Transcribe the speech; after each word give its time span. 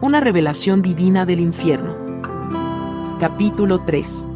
Una 0.00 0.20
revelación 0.20 0.80
divina 0.80 1.26
del 1.26 1.40
infierno. 1.40 1.92
Capítulo 3.18 3.80
3. 3.80 4.28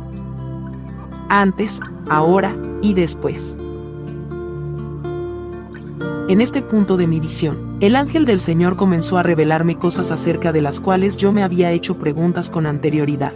Antes, 1.29 1.79
ahora 2.11 2.57
y 2.83 2.95
después. 2.95 3.57
En 6.29 6.41
este 6.41 6.63
punto 6.63 6.97
de 6.97 7.07
mi 7.07 7.21
visión, 7.21 7.77
el 7.79 7.95
ángel 7.95 8.27
del 8.27 8.41
Señor 8.41 8.75
comenzó 8.75 9.19
a 9.19 9.23
revelarme 9.23 9.79
cosas 9.79 10.11
acerca 10.11 10.51
de 10.51 10.63
las 10.63 10.81
cuales 10.81 11.17
yo 11.17 11.31
me 11.31 11.45
había 11.45 11.71
hecho 11.71 11.95
preguntas 11.97 12.51
con 12.51 12.67
anterioridad. 12.67 13.33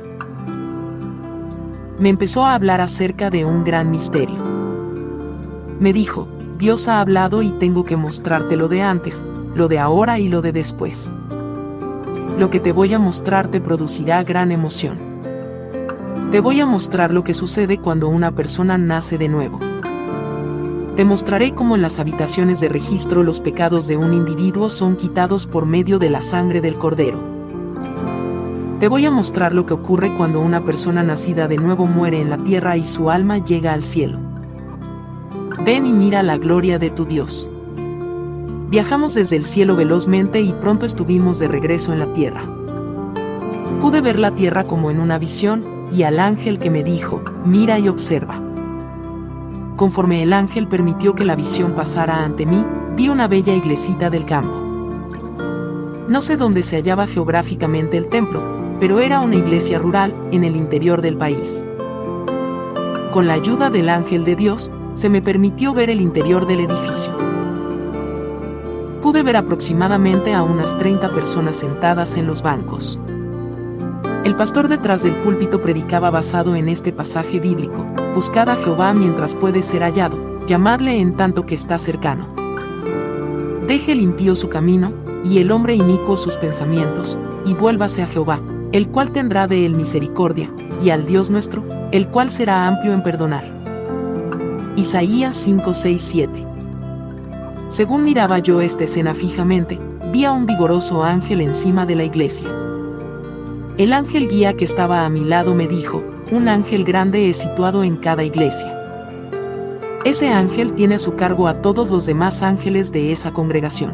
Me 2.01 2.09
empezó 2.09 2.45
a 2.45 2.55
hablar 2.55 2.81
acerca 2.81 3.31
de 3.31 3.45
un 3.45 3.63
gran 3.63 3.93
misterio. 3.93 4.43
Me 5.79 5.93
dijo, 5.93 6.27
Dios 6.59 6.89
ha 6.89 7.01
hablado 7.01 7.43
y 7.43 7.53
tengo 7.53 7.85
que 7.85 7.97
mostrarte 7.97 8.57
lo 8.57 8.67
de 8.67 8.83
antes, 8.83 9.23
lo 9.55 9.69
de 9.69 9.79
ahora 9.79 10.19
y 10.19 10.29
lo 10.29 10.43
de 10.43 10.51
después. 10.51 11.13
Lo 12.39 12.51
que 12.51 12.61
te 12.61 12.71
voy 12.71 12.93
a 12.93 12.99
mostrar 12.99 13.49
te 13.49 13.63
producirá 13.63 14.23
gran 14.23 14.53
emoción. 14.53 14.99
Te 16.31 16.41
voy 16.41 16.61
a 16.61 16.67
mostrar 16.67 17.11
lo 17.15 17.25
que 17.25 17.33
sucede 17.33 17.79
cuando 17.79 18.09
una 18.09 18.31
persona 18.31 18.77
nace 18.77 19.17
de 19.17 19.29
nuevo. 19.29 19.59
Te 20.97 21.07
mostraré 21.07 21.55
cómo 21.55 21.77
en 21.77 21.83
las 21.83 21.99
habitaciones 21.99 22.61
de 22.61 22.69
registro 22.69 23.23
los 23.23 23.41
pecados 23.41 23.87
de 23.87 23.97
un 23.97 24.13
individuo 24.13 24.69
son 24.69 24.97
quitados 24.97 25.47
por 25.47 25.65
medio 25.65 25.99
de 25.99 26.11
la 26.11 26.21
sangre 26.21 26.61
del 26.61 26.77
cordero. 26.77 27.19
Te 28.81 28.89
voy 28.89 29.07
a 29.07 29.11
mostrar 29.11 29.55
lo 29.55 29.65
que 29.65 29.73
ocurre 29.73 30.15
cuando 30.15 30.41
una 30.41 30.63
persona 30.63 31.03
nacida 31.03 31.49
de 31.49 31.57
nuevo 31.57 31.87
muere 31.87 32.21
en 32.21 32.29
la 32.29 32.37
tierra 32.37 32.77
y 32.77 32.85
su 32.85 33.11
alma 33.11 33.39
llega 33.39 33.73
al 33.73 33.83
cielo. 33.83 34.19
Ven 35.65 35.87
y 35.87 35.93
mira 35.93 36.23
la 36.23 36.37
gloria 36.37 36.79
de 36.79 36.91
tu 36.91 37.07
Dios. 37.07 37.49
Viajamos 38.69 39.15
desde 39.15 39.37
el 39.37 39.45
cielo 39.45 39.77
velozmente 39.77 40.41
y 40.41 40.53
pronto 40.53 40.87
estuvimos 40.87 41.39
de 41.39 41.47
regreso 41.47 41.93
en 41.93 42.01
la 42.01 42.13
tierra. 42.13 42.43
Pude 43.81 44.01
ver 44.01 44.19
la 44.19 44.33
tierra 44.33 44.65
como 44.65 44.91
en 44.91 44.99
una 44.99 45.19
visión, 45.19 45.63
y 45.93 46.03
al 46.03 46.19
ángel 46.19 46.59
que 46.59 46.69
me 46.69 46.83
dijo, 46.83 47.23
mira 47.45 47.79
y 47.79 47.89
observa. 47.89 48.41
Conforme 49.77 50.25
el 50.25 50.33
ángel 50.33 50.67
permitió 50.67 51.15
que 51.15 51.25
la 51.25 51.37
visión 51.37 51.77
pasara 51.77 52.25
ante 52.25 52.45
mí, 52.45 52.65
vi 52.97 53.09
una 53.09 53.29
bella 53.29 53.55
iglesita 53.55 54.11
del 54.11 54.25
campo. 54.25 54.61
No 56.09 56.21
sé 56.21 56.37
dónde 56.37 56.65
se 56.65 56.75
hallaba 56.75 57.07
geográficamente 57.07 57.97
el 57.97 58.09
templo, 58.09 58.43
pero 58.81 58.99
era 58.99 59.21
una 59.21 59.37
iglesia 59.37 59.79
rural, 59.79 60.13
en 60.33 60.43
el 60.43 60.57
interior 60.57 61.03
del 61.03 61.17
país. 61.17 61.65
Con 63.13 63.29
la 63.29 63.35
ayuda 63.35 63.71
del 63.71 63.89
ángel 63.91 64.25
de 64.25 64.35
Dios, 64.35 64.73
se 64.95 65.09
me 65.09 65.23
permitió 65.23 65.73
ver 65.73 65.89
el 65.89 66.01
interior 66.01 66.49
del 66.49 66.61
edificio 66.61 67.36
pude 69.07 69.23
ver 69.23 69.37
aproximadamente 69.37 70.35
a 70.35 70.43
unas 70.43 70.77
30 70.79 71.11
personas 71.11 71.59
sentadas 71.59 72.17
en 72.17 72.27
los 72.27 72.43
bancos. 72.43 72.99
El 74.25 74.35
pastor 74.35 74.67
detrás 74.67 75.05
del 75.05 75.15
púlpito 75.23 75.63
predicaba 75.63 76.11
basado 76.11 76.57
en 76.57 76.69
este 76.69 76.93
pasaje 76.93 77.39
bíblico, 77.39 77.87
buscad 78.17 78.49
a 78.49 78.57
Jehová 78.57 78.95
mientras 78.95 79.37
puede 79.37 79.63
ser 79.63 79.83
hallado, 79.83 80.45
llamadle 80.49 80.99
en 80.99 81.17
tanto 81.17 81.47
que 81.47 81.55
está 81.55 81.79
cercano. 81.79 82.27
Deje 83.69 83.93
el 83.93 84.01
impío 84.01 84.35
su 84.35 84.49
camino, 84.49 84.93
y 85.25 85.39
el 85.39 85.53
hombre 85.53 85.77
inicuo 85.77 86.17
sus 86.17 86.35
pensamientos, 86.35 87.17
y 87.45 87.55
vuélvase 87.55 88.03
a 88.03 88.09
Jehová, 88.09 88.41
el 88.73 88.89
cual 88.89 89.13
tendrá 89.13 89.47
de 89.47 89.67
él 89.67 89.77
misericordia, 89.77 90.51
y 90.83 90.91
al 90.91 91.07
Dios 91.07 91.31
nuestro, 91.31 91.63
el 91.93 92.09
cual 92.09 92.29
será 92.29 92.67
amplio 92.67 92.93
en 92.93 93.05
perdonar. 93.05 93.45
Isaías 94.75 95.37
5, 95.37 95.75
6, 95.75 96.03
7 96.03 96.46
según 97.69 98.05
miraba 98.05 98.39
yo 98.39 98.61
esta 98.61 98.85
escena 98.85 99.15
fijamente, 99.15 99.79
vi 100.13 100.25
a 100.25 100.33
un 100.33 100.47
vigoroso 100.47 101.03
ángel 101.03 101.41
encima 101.41 101.85
de 101.85 101.97
la 101.97 102.05
iglesia. 102.05 102.47
El 103.77 103.93
ángel 103.93 104.29
guía 104.29 104.57
que 104.57 104.65
estaba 104.65 105.05
a 105.05 105.11
mi 105.11 105.25
lado 105.25 105.55
me 105.55 105.67
dijo, 105.67 106.03
un 106.31 106.49
ángel 106.49 106.85
grande 106.85 107.29
es 107.29 107.39
situado 107.39 107.83
en 107.83 107.97
cada 107.97 108.23
iglesia. 108.23 108.73
Ese 110.05 110.29
ángel 110.29 110.75
tiene 110.75 111.01
su 111.01 111.17
cargo 111.17 111.49
a 111.49 111.61
todos 111.61 111.91
los 111.91 112.07
demás 112.07 112.43
ángeles 112.43 112.93
de 112.93 113.11
esa 113.11 113.33
congregación. 113.33 113.93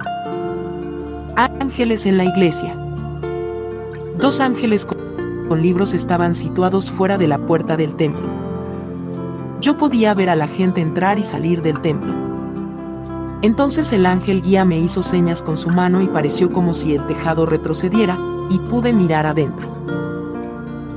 Ángeles 1.36 2.04
en 2.04 2.18
la 2.18 2.24
iglesia. 2.24 2.76
Dos 4.18 4.40
ángeles 4.40 4.86
con 4.86 5.62
libros 5.62 5.94
estaban 5.94 6.34
situados 6.34 6.90
fuera 6.90 7.16
de 7.16 7.28
la 7.28 7.38
puerta 7.38 7.78
del 7.78 7.94
templo. 7.94 8.26
Yo 9.62 9.78
podía 9.78 10.12
ver 10.12 10.28
a 10.28 10.36
la 10.36 10.48
gente 10.48 10.82
entrar 10.82 11.18
y 11.18 11.22
salir 11.22 11.62
del 11.62 11.80
templo. 11.80 12.31
Entonces 13.42 13.92
el 13.92 14.06
ángel 14.06 14.40
guía 14.40 14.64
me 14.64 14.78
hizo 14.78 15.02
señas 15.02 15.42
con 15.42 15.58
su 15.58 15.68
mano 15.68 16.00
y 16.00 16.06
pareció 16.06 16.52
como 16.52 16.72
si 16.74 16.94
el 16.94 17.04
tejado 17.06 17.44
retrocediera, 17.44 18.16
y 18.48 18.58
pude 18.58 18.92
mirar 18.92 19.26
adentro. 19.26 19.66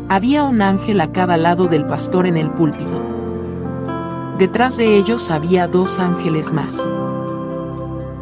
Había 0.09 0.43
un 0.43 0.61
ángel 0.61 1.01
a 1.01 1.11
cada 1.11 1.37
lado 1.37 1.67
del 1.67 1.85
pastor 1.85 2.27
en 2.27 2.37
el 2.37 2.51
púlpito. 2.51 3.01
Detrás 4.37 4.77
de 4.77 4.97
ellos 4.97 5.31
había 5.31 5.67
dos 5.67 5.99
ángeles 5.99 6.51
más. 6.53 6.87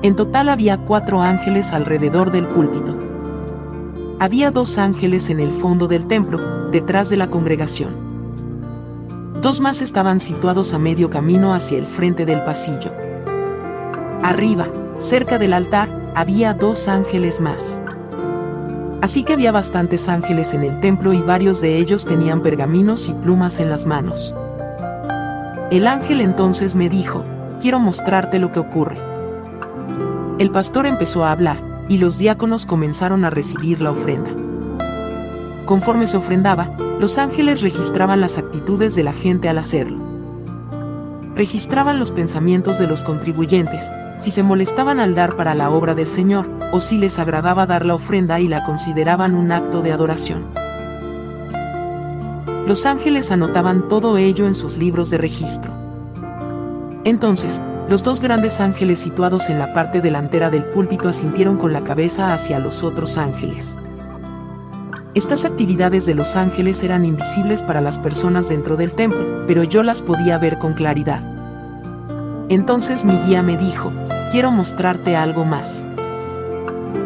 En 0.03 0.15
total 0.15 0.49
había 0.49 0.77
cuatro 0.77 1.21
ángeles 1.21 1.73
alrededor 1.73 2.31
del 2.31 2.45
púlpito. 2.45 2.95
Había 4.19 4.51
dos 4.51 4.77
ángeles 4.77 5.29
en 5.29 5.41
el 5.41 5.51
fondo 5.51 5.87
del 5.87 6.05
templo, 6.05 6.69
detrás 6.69 7.09
de 7.09 7.17
la 7.17 7.29
congregación. 7.29 7.91
Dos 9.41 9.59
más 9.59 9.81
estaban 9.81 10.21
situados 10.21 10.73
a 10.73 10.79
medio 10.79 11.09
camino 11.09 11.53
hacia 11.53 11.77
el 11.77 11.87
frente 11.87 12.25
del 12.25 12.43
pasillo. 12.43 12.91
Arriba, 14.23 14.67
cerca 14.97 15.37
del 15.37 15.51
altar, 15.51 15.89
había 16.15 16.53
dos 16.53 16.87
ángeles 16.87 17.41
más. 17.41 17.81
Así 19.01 19.23
que 19.23 19.33
había 19.33 19.51
bastantes 19.51 20.07
ángeles 20.07 20.53
en 20.53 20.63
el 20.63 20.79
templo 20.79 21.11
y 21.11 21.21
varios 21.21 21.59
de 21.59 21.77
ellos 21.77 22.05
tenían 22.05 22.41
pergaminos 22.41 23.09
y 23.09 23.13
plumas 23.13 23.59
en 23.59 23.69
las 23.69 23.85
manos. 23.85 24.33
El 25.71 25.87
ángel 25.87 26.21
entonces 26.21 26.73
me 26.73 26.87
dijo, 26.87 27.25
quiero 27.59 27.79
mostrarte 27.79 28.39
lo 28.39 28.53
que 28.53 28.59
ocurre. 28.59 28.95
El 30.39 30.51
pastor 30.51 30.85
empezó 30.85 31.25
a 31.25 31.31
hablar, 31.31 31.57
y 31.89 31.97
los 31.97 32.17
diáconos 32.17 32.65
comenzaron 32.65 33.25
a 33.25 33.29
recibir 33.29 33.81
la 33.81 33.91
ofrenda. 33.91 34.31
Conforme 35.65 36.07
se 36.07 36.15
ofrendaba, 36.15 36.69
los 36.97 37.17
ángeles 37.17 37.61
registraban 37.61 38.21
las 38.21 38.37
actitudes 38.37 38.95
de 38.95 39.03
la 39.03 39.11
gente 39.11 39.49
al 39.49 39.57
hacerlo 39.57 40.12
registraban 41.35 41.99
los 41.99 42.11
pensamientos 42.11 42.77
de 42.77 42.87
los 42.87 43.03
contribuyentes, 43.03 43.91
si 44.17 44.31
se 44.31 44.43
molestaban 44.43 44.99
al 44.99 45.15
dar 45.15 45.35
para 45.35 45.55
la 45.55 45.69
obra 45.69 45.95
del 45.95 46.07
Señor, 46.07 46.47
o 46.71 46.79
si 46.79 46.97
les 46.97 47.19
agradaba 47.19 47.65
dar 47.65 47.85
la 47.85 47.95
ofrenda 47.95 48.39
y 48.39 48.47
la 48.47 48.63
consideraban 48.63 49.35
un 49.35 49.51
acto 49.51 49.81
de 49.81 49.91
adoración. 49.91 50.45
Los 52.67 52.85
ángeles 52.85 53.31
anotaban 53.31 53.89
todo 53.89 54.17
ello 54.17 54.47
en 54.47 54.55
sus 54.55 54.77
libros 54.77 55.09
de 55.09 55.17
registro. 55.17 55.71
Entonces, 57.03 57.61
los 57.89 58.03
dos 58.03 58.21
grandes 58.21 58.61
ángeles 58.61 58.99
situados 58.99 59.49
en 59.49 59.59
la 59.59 59.73
parte 59.73 59.99
delantera 59.99 60.49
del 60.49 60.63
púlpito 60.63 61.09
asintieron 61.09 61.57
con 61.57 61.73
la 61.73 61.83
cabeza 61.83 62.33
hacia 62.33 62.59
los 62.59 62.83
otros 62.83 63.17
ángeles. 63.17 63.77
Estas 65.15 65.45
actividades 65.45 66.07
de 66.07 66.15
los 66.15 66.35
ángeles 66.35 66.81
eran 66.81 67.05
invisibles 67.05 67.61
para 67.61 67.81
las 67.81 67.99
personas 67.99 68.49
dentro 68.49 68.77
del 68.77 68.93
templo, 68.93 69.45
pero 69.45 69.63
yo 69.63 69.83
las 69.83 70.01
podía 70.01 70.39
ver 70.39 70.57
con 70.57 70.73
claridad. 70.73 71.21
Entonces 72.49 73.05
mi 73.05 73.15
guía 73.19 73.43
me 73.43 73.55
dijo, 73.55 73.91
quiero 74.31 74.49
mostrarte 74.49 75.15
algo 75.15 75.45
más. 75.45 75.85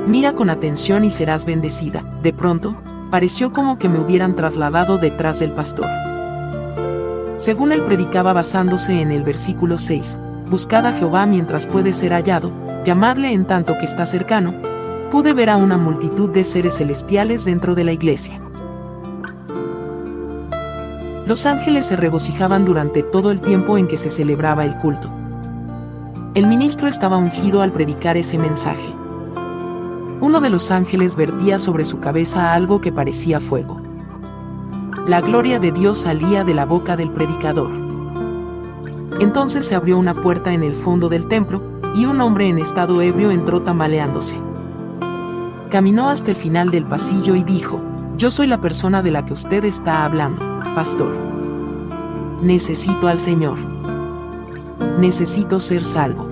Mira 0.07 0.31
con 0.31 0.49
atención 0.49 1.03
y 1.03 1.11
serás 1.11 1.45
bendecida. 1.45 2.01
De 2.23 2.31
pronto, 2.31 2.77
pareció 3.11 3.51
como 3.51 3.77
que 3.77 3.89
me 3.89 3.99
hubieran 3.99 4.37
trasladado 4.37 4.97
detrás 4.97 5.39
del 5.39 5.51
pastor. 5.51 5.87
Según 7.35 7.73
él 7.73 7.81
predicaba 7.81 8.31
basándose 8.31 9.01
en 9.01 9.11
el 9.11 9.23
versículo 9.23 9.77
6, 9.77 10.17
buscad 10.49 10.85
a 10.85 10.93
Jehová 10.93 11.25
mientras 11.25 11.65
puede 11.65 11.91
ser 11.91 12.13
hallado, 12.13 12.53
llamadle 12.85 13.33
en 13.33 13.43
tanto 13.43 13.77
que 13.77 13.85
está 13.85 14.05
cercano, 14.05 14.53
pude 15.11 15.33
ver 15.33 15.49
a 15.49 15.57
una 15.57 15.77
multitud 15.77 16.29
de 16.29 16.43
seres 16.43 16.77
celestiales 16.77 17.45
dentro 17.45 17.75
de 17.75 17.83
la 17.83 17.93
iglesia. 17.93 18.41
Los 21.25 21.45
ángeles 21.45 21.85
se 21.85 21.97
regocijaban 21.97 22.65
durante 22.65 23.03
todo 23.03 23.31
el 23.31 23.41
tiempo 23.41 23.77
en 23.77 23.87
que 23.87 23.97
se 23.97 24.09
celebraba 24.09 24.63
el 24.63 24.77
culto. 24.77 25.09
El 26.35 26.47
ministro 26.47 26.87
estaba 26.87 27.17
ungido 27.17 27.61
al 27.61 27.71
predicar 27.71 28.15
ese 28.15 28.37
mensaje. 28.37 28.93
Uno 30.21 30.39
de 30.39 30.49
los 30.49 30.71
ángeles 30.71 31.15
vertía 31.15 31.59
sobre 31.59 31.83
su 31.83 31.99
cabeza 31.99 32.53
algo 32.53 32.79
que 32.79 32.91
parecía 32.91 33.39
fuego. 33.39 33.81
La 35.07 35.21
gloria 35.21 35.59
de 35.59 35.71
Dios 35.71 35.99
salía 35.99 36.43
de 36.43 36.53
la 36.53 36.65
boca 36.65 36.95
del 36.95 37.11
predicador. 37.11 37.71
Entonces 39.19 39.65
se 39.65 39.75
abrió 39.75 39.97
una 39.97 40.13
puerta 40.13 40.53
en 40.53 40.63
el 40.63 40.75
fondo 40.75 41.09
del 41.09 41.27
templo, 41.27 41.61
y 41.95 42.05
un 42.05 42.21
hombre 42.21 42.47
en 42.47 42.59
estado 42.59 43.01
ebrio 43.01 43.31
entró 43.31 43.61
tambaleándose. 43.61 44.46
Caminó 45.69 46.09
hasta 46.09 46.31
el 46.31 46.37
final 46.37 46.71
del 46.71 46.85
pasillo 46.85 47.35
y 47.35 47.43
dijo, 47.43 47.81
yo 48.15 48.31
soy 48.31 48.47
la 48.47 48.61
persona 48.61 49.01
de 49.01 49.11
la 49.11 49.25
que 49.25 49.33
usted 49.33 49.65
está 49.65 50.05
hablando, 50.05 50.41
pastor. 50.73 51.13
Necesito 52.41 53.09
al 53.09 53.19
Señor. 53.19 53.57
Necesito 54.97 55.59
ser 55.59 55.83
salvo. 55.83 56.25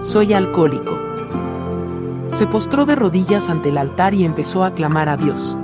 Soy 0.00 0.34
alcohólico. 0.34 0.96
Se 2.32 2.46
postró 2.46 2.86
de 2.86 2.94
rodillas 2.94 3.50
ante 3.50 3.70
el 3.70 3.78
altar 3.78 4.14
y 4.14 4.24
empezó 4.24 4.62
a 4.62 4.72
clamar 4.72 5.08
a 5.08 5.16
Dios. 5.16 5.56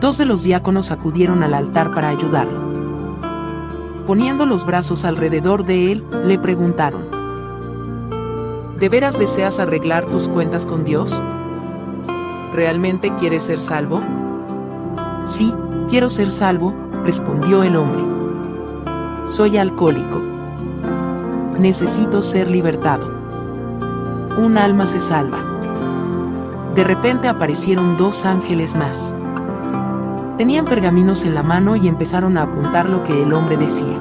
Dos 0.00 0.18
de 0.18 0.24
los 0.24 0.42
diáconos 0.42 0.90
acudieron 0.90 1.44
al 1.44 1.54
altar 1.54 1.94
para 1.94 2.08
ayudarlo. 2.08 2.58
Poniendo 4.06 4.46
los 4.46 4.66
brazos 4.66 5.04
alrededor 5.04 5.64
de 5.64 5.92
él, 5.92 6.04
le 6.26 6.38
preguntaron, 6.38 7.19
¿De 8.80 8.88
veras 8.88 9.18
deseas 9.18 9.60
arreglar 9.60 10.06
tus 10.06 10.26
cuentas 10.26 10.64
con 10.64 10.84
Dios? 10.84 11.22
¿Realmente 12.54 13.14
quieres 13.16 13.42
ser 13.42 13.60
salvo? 13.60 14.00
Sí, 15.24 15.52
quiero 15.90 16.08
ser 16.08 16.30
salvo, 16.30 16.72
respondió 17.04 17.62
el 17.62 17.76
hombre. 17.76 18.00
Soy 19.26 19.58
alcohólico. 19.58 20.22
Necesito 21.58 22.22
ser 22.22 22.50
libertado. 22.50 23.06
Un 24.38 24.56
alma 24.56 24.86
se 24.86 25.00
salva. 25.00 25.44
De 26.74 26.82
repente 26.82 27.28
aparecieron 27.28 27.98
dos 27.98 28.24
ángeles 28.24 28.76
más. 28.76 29.14
Tenían 30.38 30.64
pergaminos 30.64 31.24
en 31.24 31.34
la 31.34 31.42
mano 31.42 31.76
y 31.76 31.86
empezaron 31.86 32.38
a 32.38 32.44
apuntar 32.44 32.88
lo 32.88 33.04
que 33.04 33.24
el 33.24 33.34
hombre 33.34 33.58
decía. 33.58 34.00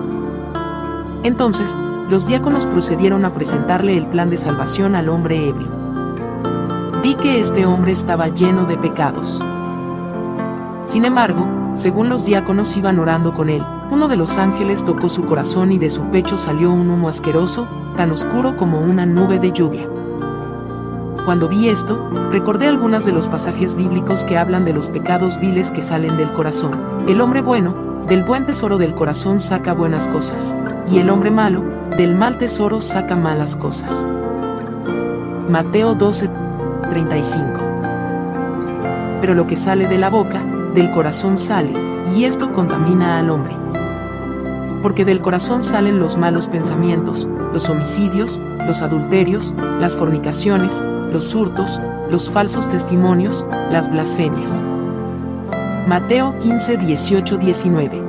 Entonces, 1.23 1.75
los 2.09 2.25
diáconos 2.25 2.65
procedieron 2.65 3.23
a 3.23 3.33
presentarle 3.33 3.95
el 3.95 4.07
plan 4.07 4.31
de 4.31 4.37
salvación 4.37 4.95
al 4.95 5.09
hombre 5.09 5.47
ebrio. 5.47 5.67
Vi 7.03 7.13
que 7.13 7.39
este 7.39 7.67
hombre 7.67 7.91
estaba 7.91 8.29
lleno 8.29 8.65
de 8.65 8.77
pecados. 8.77 9.41
Sin 10.85 11.05
embargo, 11.05 11.45
según 11.75 12.09
los 12.09 12.25
diáconos 12.25 12.75
iban 12.75 12.97
orando 12.97 13.31
con 13.31 13.49
él, 13.49 13.63
uno 13.91 14.07
de 14.07 14.15
los 14.15 14.37
ángeles 14.37 14.83
tocó 14.83 15.07
su 15.07 15.23
corazón 15.25 15.71
y 15.71 15.77
de 15.77 15.91
su 15.91 16.01
pecho 16.05 16.37
salió 16.37 16.71
un 16.71 16.89
humo 16.89 17.09
asqueroso, 17.09 17.67
tan 17.95 18.11
oscuro 18.11 18.57
como 18.57 18.81
una 18.81 19.05
nube 19.05 19.37
de 19.37 19.51
lluvia. 19.51 19.87
Cuando 21.29 21.47
vi 21.47 21.69
esto, 21.69 22.09
recordé 22.31 22.65
algunas 22.65 23.05
de 23.05 23.11
los 23.11 23.27
pasajes 23.27 23.75
bíblicos 23.75 24.25
que 24.25 24.35
hablan 24.35 24.65
de 24.65 24.73
los 24.73 24.87
pecados 24.87 25.39
viles 25.39 25.69
que 25.69 25.83
salen 25.83 26.17
del 26.17 26.31
corazón. 26.31 26.71
El 27.07 27.21
hombre 27.21 27.41
bueno, 27.41 27.75
del 28.07 28.23
buen 28.23 28.47
tesoro 28.47 28.79
del 28.79 28.95
corazón 28.95 29.39
saca 29.39 29.73
buenas 29.73 30.07
cosas, 30.07 30.55
y 30.91 30.97
el 30.97 31.11
hombre 31.11 31.29
malo, 31.29 31.63
del 31.95 32.15
mal 32.15 32.39
tesoro 32.39 32.81
saca 32.81 33.15
malas 33.15 33.55
cosas. 33.55 34.07
Mateo 35.47 35.93
12, 35.93 36.31
35. 36.89 37.59
Pero 39.21 39.35
lo 39.35 39.45
que 39.45 39.55
sale 39.55 39.87
de 39.87 39.99
la 39.99 40.09
boca, 40.09 40.43
del 40.73 40.89
corazón 40.89 41.37
sale, 41.37 41.73
y 42.17 42.23
esto 42.23 42.51
contamina 42.53 43.19
al 43.19 43.29
hombre. 43.29 43.55
Porque 44.81 45.05
del 45.05 45.21
corazón 45.21 45.61
salen 45.61 45.99
los 45.99 46.17
malos 46.17 46.47
pensamientos, 46.47 47.29
los 47.53 47.69
homicidios, 47.69 48.41
los 48.65 48.81
adulterios, 48.81 49.53
las 49.79 49.95
fornicaciones, 49.95 50.83
los 51.11 51.33
hurtos, 51.33 51.81
los 52.09 52.29
falsos 52.29 52.67
testimonios, 52.67 53.45
las 53.71 53.91
blasfemias. 53.91 54.63
Mateo 55.87 56.37
15, 56.39 56.77
18, 56.77 57.37
19. 57.37 58.03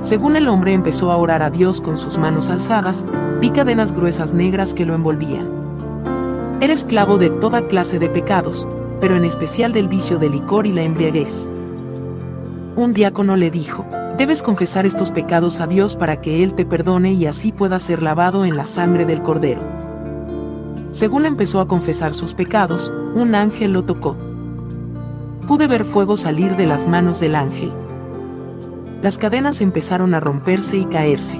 Según 0.00 0.36
el 0.36 0.48
hombre 0.48 0.72
empezó 0.72 1.10
a 1.10 1.16
orar 1.16 1.42
a 1.42 1.50
Dios 1.50 1.80
con 1.80 1.96
sus 1.96 2.18
manos 2.18 2.50
alzadas, 2.50 3.04
vi 3.40 3.50
cadenas 3.50 3.92
gruesas 3.92 4.32
negras 4.32 4.74
que 4.74 4.84
lo 4.84 4.94
envolvían. 4.94 5.48
Era 6.60 6.72
esclavo 6.72 7.18
de 7.18 7.30
toda 7.30 7.66
clase 7.68 7.98
de 7.98 8.08
pecados, 8.08 8.68
pero 9.00 9.16
en 9.16 9.24
especial 9.24 9.72
del 9.72 9.88
vicio 9.88 10.18
de 10.18 10.28
licor 10.28 10.66
y 10.66 10.72
la 10.72 10.82
embriaguez. 10.82 11.50
Un 12.76 12.92
diácono 12.92 13.36
le 13.36 13.50
dijo, 13.50 13.86
debes 14.18 14.42
confesar 14.42 14.86
estos 14.86 15.10
pecados 15.10 15.60
a 15.60 15.66
Dios 15.66 15.96
para 15.96 16.20
que 16.20 16.42
Él 16.42 16.54
te 16.54 16.64
perdone 16.66 17.12
y 17.12 17.26
así 17.26 17.50
puedas 17.50 17.82
ser 17.82 18.02
lavado 18.02 18.44
en 18.44 18.56
la 18.56 18.66
sangre 18.66 19.04
del 19.04 19.22
Cordero. 19.22 19.87
Según 20.90 21.26
empezó 21.26 21.60
a 21.60 21.68
confesar 21.68 22.14
sus 22.14 22.34
pecados, 22.34 22.92
un 23.14 23.34
ángel 23.34 23.72
lo 23.72 23.84
tocó. 23.84 24.16
Pude 25.46 25.66
ver 25.66 25.84
fuego 25.84 26.16
salir 26.16 26.56
de 26.56 26.66
las 26.66 26.86
manos 26.86 27.20
del 27.20 27.34
ángel. 27.34 27.72
Las 29.02 29.18
cadenas 29.18 29.60
empezaron 29.60 30.14
a 30.14 30.20
romperse 30.20 30.76
y 30.76 30.86
caerse. 30.86 31.38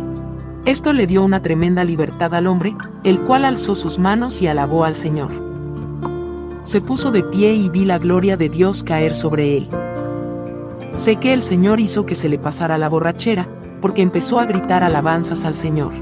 Esto 0.65 0.93
le 0.93 1.07
dio 1.07 1.25
una 1.25 1.41
tremenda 1.41 1.83
libertad 1.83 2.35
al 2.35 2.47
hombre, 2.47 2.77
el 3.05 3.21
cual 3.21 3.45
alzó 3.45 3.75
sus 3.75 3.99
manos 3.99 4.43
y 4.43 4.47
alabó 4.49 4.85
al 4.85 4.97
Señor. 4.97 5.31
Se 6.63 6.83
puso 6.83 7.11
de 7.11 7.23
pie 7.23 7.55
y 7.55 7.71
vi 7.71 7.87
la 7.87 7.99
gloria 7.99 8.37
de 8.37 8.51
Dios 8.51 8.85
caer 8.85 9.15
sobre 9.15 9.57
él. 9.57 9.69
Sé 10.95 11.17
que 11.17 11.33
el 11.33 11.41
Señor 11.41 11.81
hizo 11.81 12.05
que 12.05 12.15
se 12.15 12.29
le 12.29 12.39
pasara 12.39 12.77
la 12.77 12.89
borrachera, 12.89 13.49
porque 13.81 14.03
empezó 14.03 14.39
a 14.41 14.45
gritar 14.45 14.85
alabanzas 14.85 15.45
al 15.45 15.55
Señor. 15.55 15.93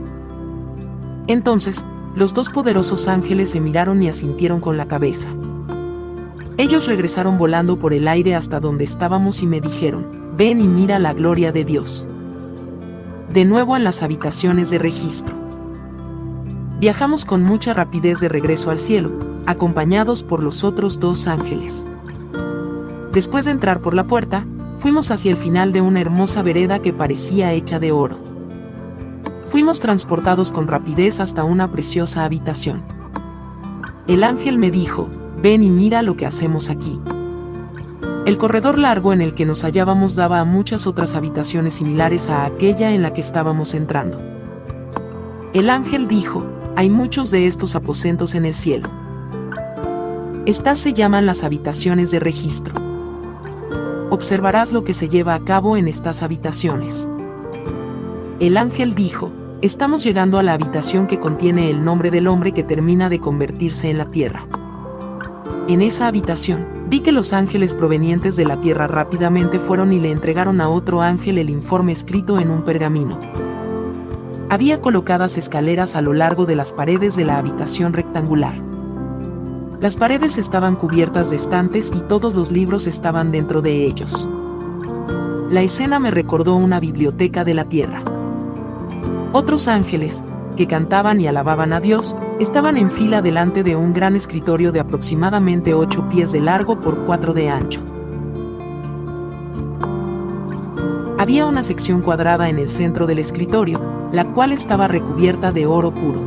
Entonces, 1.29 1.85
los 2.17 2.33
dos 2.33 2.49
poderosos 2.49 3.09
ángeles 3.09 3.51
se 3.51 3.61
miraron 3.61 4.03
y 4.03 4.09
asintieron 4.09 4.59
con 4.61 4.79
la 4.79 4.89
cabeza. 4.89 5.29
Ellos 6.57 6.87
regresaron 6.87 7.37
volando 7.37 7.79
por 7.79 7.93
el 7.93 8.09
aire 8.09 8.35
hasta 8.35 8.59
donde 8.59 8.85
estábamos 8.85 9.43
y 9.43 9.47
me 9.47 9.61
dijeron, 9.61 10.33
ven 10.35 10.63
y 10.63 10.67
mira 10.67 10.99
la 10.99 11.13
gloria 11.13 11.53
de 11.53 11.67
Dios. 11.67 12.07
De 13.31 13.45
nuevo 13.45 13.77
en 13.77 13.85
las 13.85 14.03
habitaciones 14.03 14.71
de 14.71 14.79
registro. 14.79 15.35
Viajamos 16.81 17.27
con 17.27 17.43
mucha 17.43 17.75
rapidez 17.75 18.19
de 18.21 18.31
regreso 18.31 18.71
al 18.71 18.79
cielo, 18.79 19.13
acompañados 19.45 20.23
por 20.23 20.43
los 20.43 20.65
otros 20.65 20.99
dos 20.99 21.27
ángeles. 21.27 21.87
Después 23.13 23.45
de 23.45 23.51
entrar 23.51 23.81
por 23.81 23.93
la 23.93 24.07
puerta, 24.07 24.47
fuimos 24.79 25.11
hacia 25.11 25.33
el 25.33 25.37
final 25.37 25.71
de 25.71 25.83
una 25.83 26.01
hermosa 26.01 26.41
vereda 26.41 26.81
que 26.81 26.95
parecía 26.95 27.53
hecha 27.53 27.79
de 27.79 27.93
oro. 27.93 28.36
Fuimos 29.47 29.79
transportados 29.79 30.51
con 30.51 30.67
rapidez 30.67 31.21
hasta 31.21 31.45
una 31.45 31.71
preciosa 31.71 32.25
habitación. 32.25 32.83
El 34.09 34.25
ángel 34.25 34.59
me 34.59 34.73
dijo, 34.73 35.09
ven 35.41 35.63
y 35.63 35.71
mira 35.71 36.03
lo 36.03 36.17
que 36.17 36.27
hacemos 36.27 36.69
aquí. 36.69 37.01
El 38.27 38.39
corredor 38.39 38.77
largo 38.77 39.13
en 39.13 39.23
el 39.23 39.35
que 39.35 39.47
nos 39.47 39.63
hallábamos 39.63 40.17
daba 40.17 40.41
a 40.41 40.45
muchas 40.45 40.89
otras 40.89 41.15
habitaciones 41.15 41.75
similares 41.75 42.29
a 42.29 42.45
aquella 42.45 42.93
en 42.93 43.03
la 43.03 43.13
que 43.13 43.21
estábamos 43.21 43.75
entrando. 43.75 44.19
El 45.55 45.71
ángel 45.71 46.09
dijo, 46.09 46.45
hay 46.75 46.91
muchos 46.91 47.31
de 47.31 47.47
estos 47.47 47.77
aposentos 47.77 48.35
en 48.35 48.47
el 48.47 48.55
cielo. 48.55 48.89
Estas 50.45 50.79
se 50.79 50.93
llaman 50.93 51.25
las 51.25 51.45
habitaciones 51.45 52.11
de 52.11 52.19
registro. 52.19 52.75
Observarás 54.11 54.73
lo 54.73 54.83
que 54.83 54.93
se 54.93 55.09
lleva 55.09 55.35
a 55.35 55.45
cabo 55.45 55.77
en 55.77 55.87
estas 55.87 56.23
habitaciones. 56.23 57.09
El 58.39 58.59
ángel 58.59 58.95
dijo, 58.95 59.31
estamos 59.63 60.05
llegando 60.05 60.39
a 60.39 60.43
la 60.43 60.53
habitación 60.53 61.07
que 61.07 61.19
contiene 61.19 61.71
el 61.71 61.83
nombre 61.83 62.11
del 62.11 62.27
hombre 62.27 62.53
que 62.53 62.63
termina 62.63 63.09
de 63.09 63.19
convertirse 63.19 63.89
en 63.89 63.97
la 63.97 64.11
tierra. 64.11 64.47
En 65.69 65.81
esa 65.81 66.07
habitación, 66.07 66.67
vi 66.87 67.01
que 67.01 67.13
los 67.13 67.33
ángeles 67.33 67.75
provenientes 67.75 68.37
de 68.37 68.45
la 68.45 68.61
tierra 68.61 68.89
rápidamente 68.89 69.59
fueron 69.59 69.91
y 69.95 70.01
le 70.01 70.11
entregaron 70.11 70.61
a 70.61 70.69
otro 70.69 71.01
ángel 71.01 71.39
el 71.39 71.49
informe 71.49 71.93
escrito 71.93 72.39
en 72.39 72.51
un 72.51 72.63
pergamino. 72.63 73.19
Había 74.51 74.83
colocadas 74.83 75.39
escaleras 75.39 75.97
a 75.97 76.03
lo 76.03 76.13
largo 76.13 76.45
de 76.45 76.57
las 76.57 76.75
paredes 76.75 77.17
de 77.17 77.25
la 77.25 77.39
habitación 77.39 77.95
rectangular. 77.95 78.55
Las 79.81 79.97
paredes 79.97 80.37
estaban 80.37 80.77
cubiertas 80.77 81.31
de 81.31 81.37
estantes 81.37 81.91
y 81.97 82.01
todos 82.01 82.35
los 82.35 82.53
libros 82.53 82.87
estaban 82.87 83.33
dentro 83.33 83.63
de 83.63 83.87
ellos. 83.87 84.29
La 85.51 85.63
escena 85.63 85.99
me 85.99 86.11
recordó 86.11 86.55
una 86.55 86.81
biblioteca 86.81 87.43
de 87.43 87.55
la 87.55 87.65
tierra. 87.65 88.03
Otros 89.39 89.69
ángeles, 89.69 90.25
que 90.57 90.67
cantaban 90.67 91.21
y 91.21 91.27
alababan 91.27 91.75
a 91.75 91.81
Dios, 91.81 92.17
estaban 92.41 92.79
en 92.79 92.91
fila 92.91 93.21
delante 93.21 93.63
de 93.63 93.77
un 93.77 93.93
gran 93.93 94.17
escritorio 94.17 94.73
de 94.73 94.81
aproximadamente 94.81 95.75
8 95.75 96.09
pies 96.09 96.33
de 96.33 96.41
largo 96.41 96.81
por 96.81 97.05
4 97.05 97.35
de 97.35 97.51
ancho. 97.51 97.83
Había 101.19 101.45
una 101.45 101.63
sección 101.63 102.01
cuadrada 102.01 102.49
en 102.49 102.59
el 102.59 102.71
centro 102.71 103.07
del 103.07 103.19
escritorio, 103.19 103.79
la 104.11 104.25
cual 104.33 104.53
estaba 104.53 104.89
recubierta 104.89 105.53
de 105.53 105.67
oro 105.67 105.93
puro. 105.93 106.21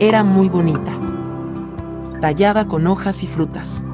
Era 0.00 0.24
muy 0.24 0.48
bonita, 0.48 0.98
tallada 2.20 2.66
con 2.66 2.88
hojas 2.88 3.22
y 3.22 3.28
frutas. 3.28 3.84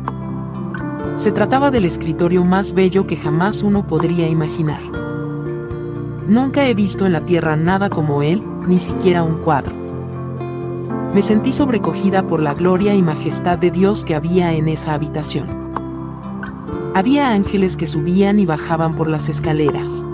Se 1.17 1.33
trataba 1.33 1.71
del 1.71 1.85
escritorio 1.85 2.45
más 2.45 2.73
bello 2.73 3.07
que 3.07 3.17
jamás 3.17 3.63
uno 3.63 3.87
podría 3.87 4.27
imaginar. 4.27 4.81
Nunca 6.27 6.67
he 6.67 6.73
visto 6.73 7.05
en 7.05 7.13
la 7.13 7.27
tierra 7.27 7.55
nada 7.55 7.91
como 7.91 8.23
él, 8.23 8.43
ni 8.67 8.79
siquiera 8.79 9.23
un 9.23 9.43
cuadro. 9.43 9.75
Me 11.15 11.21
sentí 11.21 11.53
sobrecogida 11.53 12.23
por 12.23 12.41
la 12.41 12.55
gloria 12.55 12.95
y 12.95 13.03
majestad 13.03 13.59
de 13.59 13.71
Dios 13.71 14.05
que 14.05 14.15
había 14.15 14.55
en 14.55 14.69
esa 14.69 14.95
habitación. 14.95 15.71
Había 16.95 17.31
ángeles 17.31 17.77
que 17.77 17.87
subían 17.87 18.39
y 18.39 18.47
bajaban 18.47 18.95
por 18.95 19.07
las 19.07 19.29
escaleras. 19.29 20.07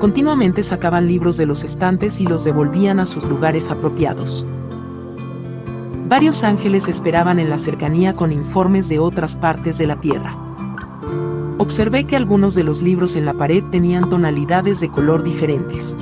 Continuamente 0.00 0.64
sacaban 0.64 1.06
libros 1.06 1.36
de 1.36 1.46
los 1.46 1.62
estantes 1.62 2.20
y 2.20 2.26
los 2.26 2.44
devolvían 2.44 2.98
a 2.98 3.06
sus 3.06 3.26
lugares 3.26 3.70
apropiados. 3.70 4.44
Varios 6.08 6.42
ángeles 6.42 6.88
esperaban 6.88 7.38
en 7.38 7.48
la 7.48 7.58
cercanía 7.58 8.12
con 8.12 8.32
informes 8.32 8.88
de 8.88 8.98
otras 8.98 9.36
partes 9.36 9.78
de 9.78 9.86
la 9.86 10.00
tierra 10.00 10.49
observé 11.60 12.04
que 12.04 12.16
algunos 12.16 12.54
de 12.54 12.64
los 12.64 12.80
libros 12.80 13.16
en 13.16 13.26
la 13.26 13.34
pared 13.34 13.62
tenían 13.70 14.08
tonalidades 14.08 14.80
de 14.80 14.88
color 14.88 15.22
diferentes. 15.22 15.94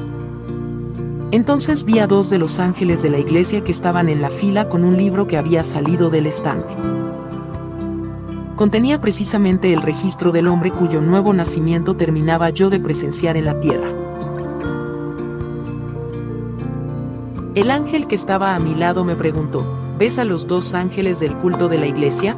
Entonces 1.32 1.84
vi 1.84 1.98
a 1.98 2.06
dos 2.06 2.30
de 2.30 2.38
los 2.38 2.60
ángeles 2.60 3.02
de 3.02 3.10
la 3.10 3.18
iglesia 3.18 3.64
que 3.64 3.72
estaban 3.72 4.08
en 4.08 4.22
la 4.22 4.30
fila 4.30 4.68
con 4.68 4.84
un 4.84 4.96
libro 4.96 5.26
que 5.26 5.36
había 5.36 5.64
salido 5.64 6.10
del 6.10 6.26
estante. 6.26 6.72
Contenía 8.54 9.00
precisamente 9.00 9.72
el 9.72 9.82
registro 9.82 10.30
del 10.30 10.46
hombre 10.46 10.70
cuyo 10.70 11.00
nuevo 11.00 11.34
nacimiento 11.34 11.96
terminaba 11.96 12.50
yo 12.50 12.70
de 12.70 12.78
presenciar 12.78 13.36
en 13.36 13.46
la 13.46 13.58
tierra. 13.58 13.88
El 17.56 17.72
ángel 17.72 18.06
que 18.06 18.14
estaba 18.14 18.54
a 18.54 18.60
mi 18.60 18.76
lado 18.76 19.02
me 19.02 19.16
preguntó, 19.16 19.66
¿ves 19.98 20.20
a 20.20 20.24
los 20.24 20.46
dos 20.46 20.74
ángeles 20.74 21.18
del 21.18 21.36
culto 21.36 21.68
de 21.68 21.78
la 21.78 21.88
iglesia? 21.88 22.36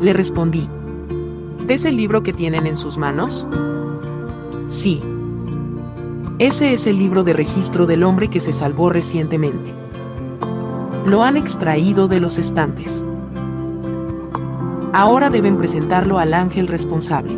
Le 0.00 0.12
respondí. 0.12 0.68
¿Ves 1.66 1.84
el 1.84 1.96
libro 1.96 2.22
que 2.22 2.32
tienen 2.32 2.66
en 2.66 2.76
sus 2.76 2.98
manos? 2.98 3.46
Sí. 4.66 5.02
Ese 6.38 6.72
es 6.72 6.86
el 6.86 6.98
libro 6.98 7.24
de 7.24 7.32
registro 7.32 7.86
del 7.86 8.04
hombre 8.04 8.28
que 8.28 8.40
se 8.40 8.52
salvó 8.52 8.90
recientemente. 8.90 9.70
Lo 11.04 11.24
han 11.24 11.36
extraído 11.36 12.06
de 12.06 12.20
los 12.20 12.38
estantes. 12.38 13.04
Ahora 14.92 15.30
deben 15.30 15.58
presentarlo 15.58 16.18
al 16.18 16.34
ángel 16.34 16.68
responsable. 16.68 17.36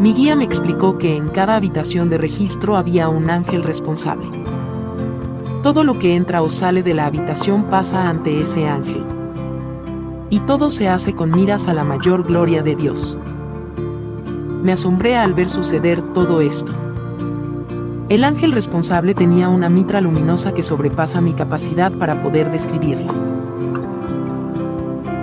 Mi 0.00 0.14
guía 0.14 0.36
me 0.36 0.44
explicó 0.44 0.96
que 0.96 1.16
en 1.16 1.28
cada 1.28 1.56
habitación 1.56 2.08
de 2.08 2.18
registro 2.18 2.76
había 2.76 3.08
un 3.08 3.30
ángel 3.30 3.64
responsable. 3.64 4.26
Todo 5.62 5.84
lo 5.84 5.98
que 5.98 6.14
entra 6.14 6.40
o 6.40 6.50
sale 6.50 6.82
de 6.82 6.94
la 6.94 7.06
habitación 7.06 7.64
pasa 7.64 8.08
ante 8.08 8.40
ese 8.40 8.66
ángel. 8.68 9.17
Y 10.30 10.40
todo 10.40 10.70
se 10.70 10.88
hace 10.88 11.14
con 11.14 11.30
miras 11.30 11.68
a 11.68 11.74
la 11.74 11.84
mayor 11.84 12.24
gloria 12.24 12.62
de 12.62 12.76
Dios 12.76 13.18
me 14.62 14.72
asombré 14.72 15.16
al 15.16 15.34
ver 15.34 15.48
suceder 15.48 16.02
todo 16.12 16.40
esto. 16.40 16.72
El 18.08 18.24
ángel 18.24 18.52
responsable 18.52 19.14
tenía 19.14 19.48
una 19.48 19.68
mitra 19.68 20.00
luminosa 20.00 20.52
que 20.52 20.62
sobrepasa 20.62 21.20
mi 21.20 21.34
capacidad 21.34 21.92
para 21.92 22.22
poder 22.22 22.50
describirla. 22.50 23.12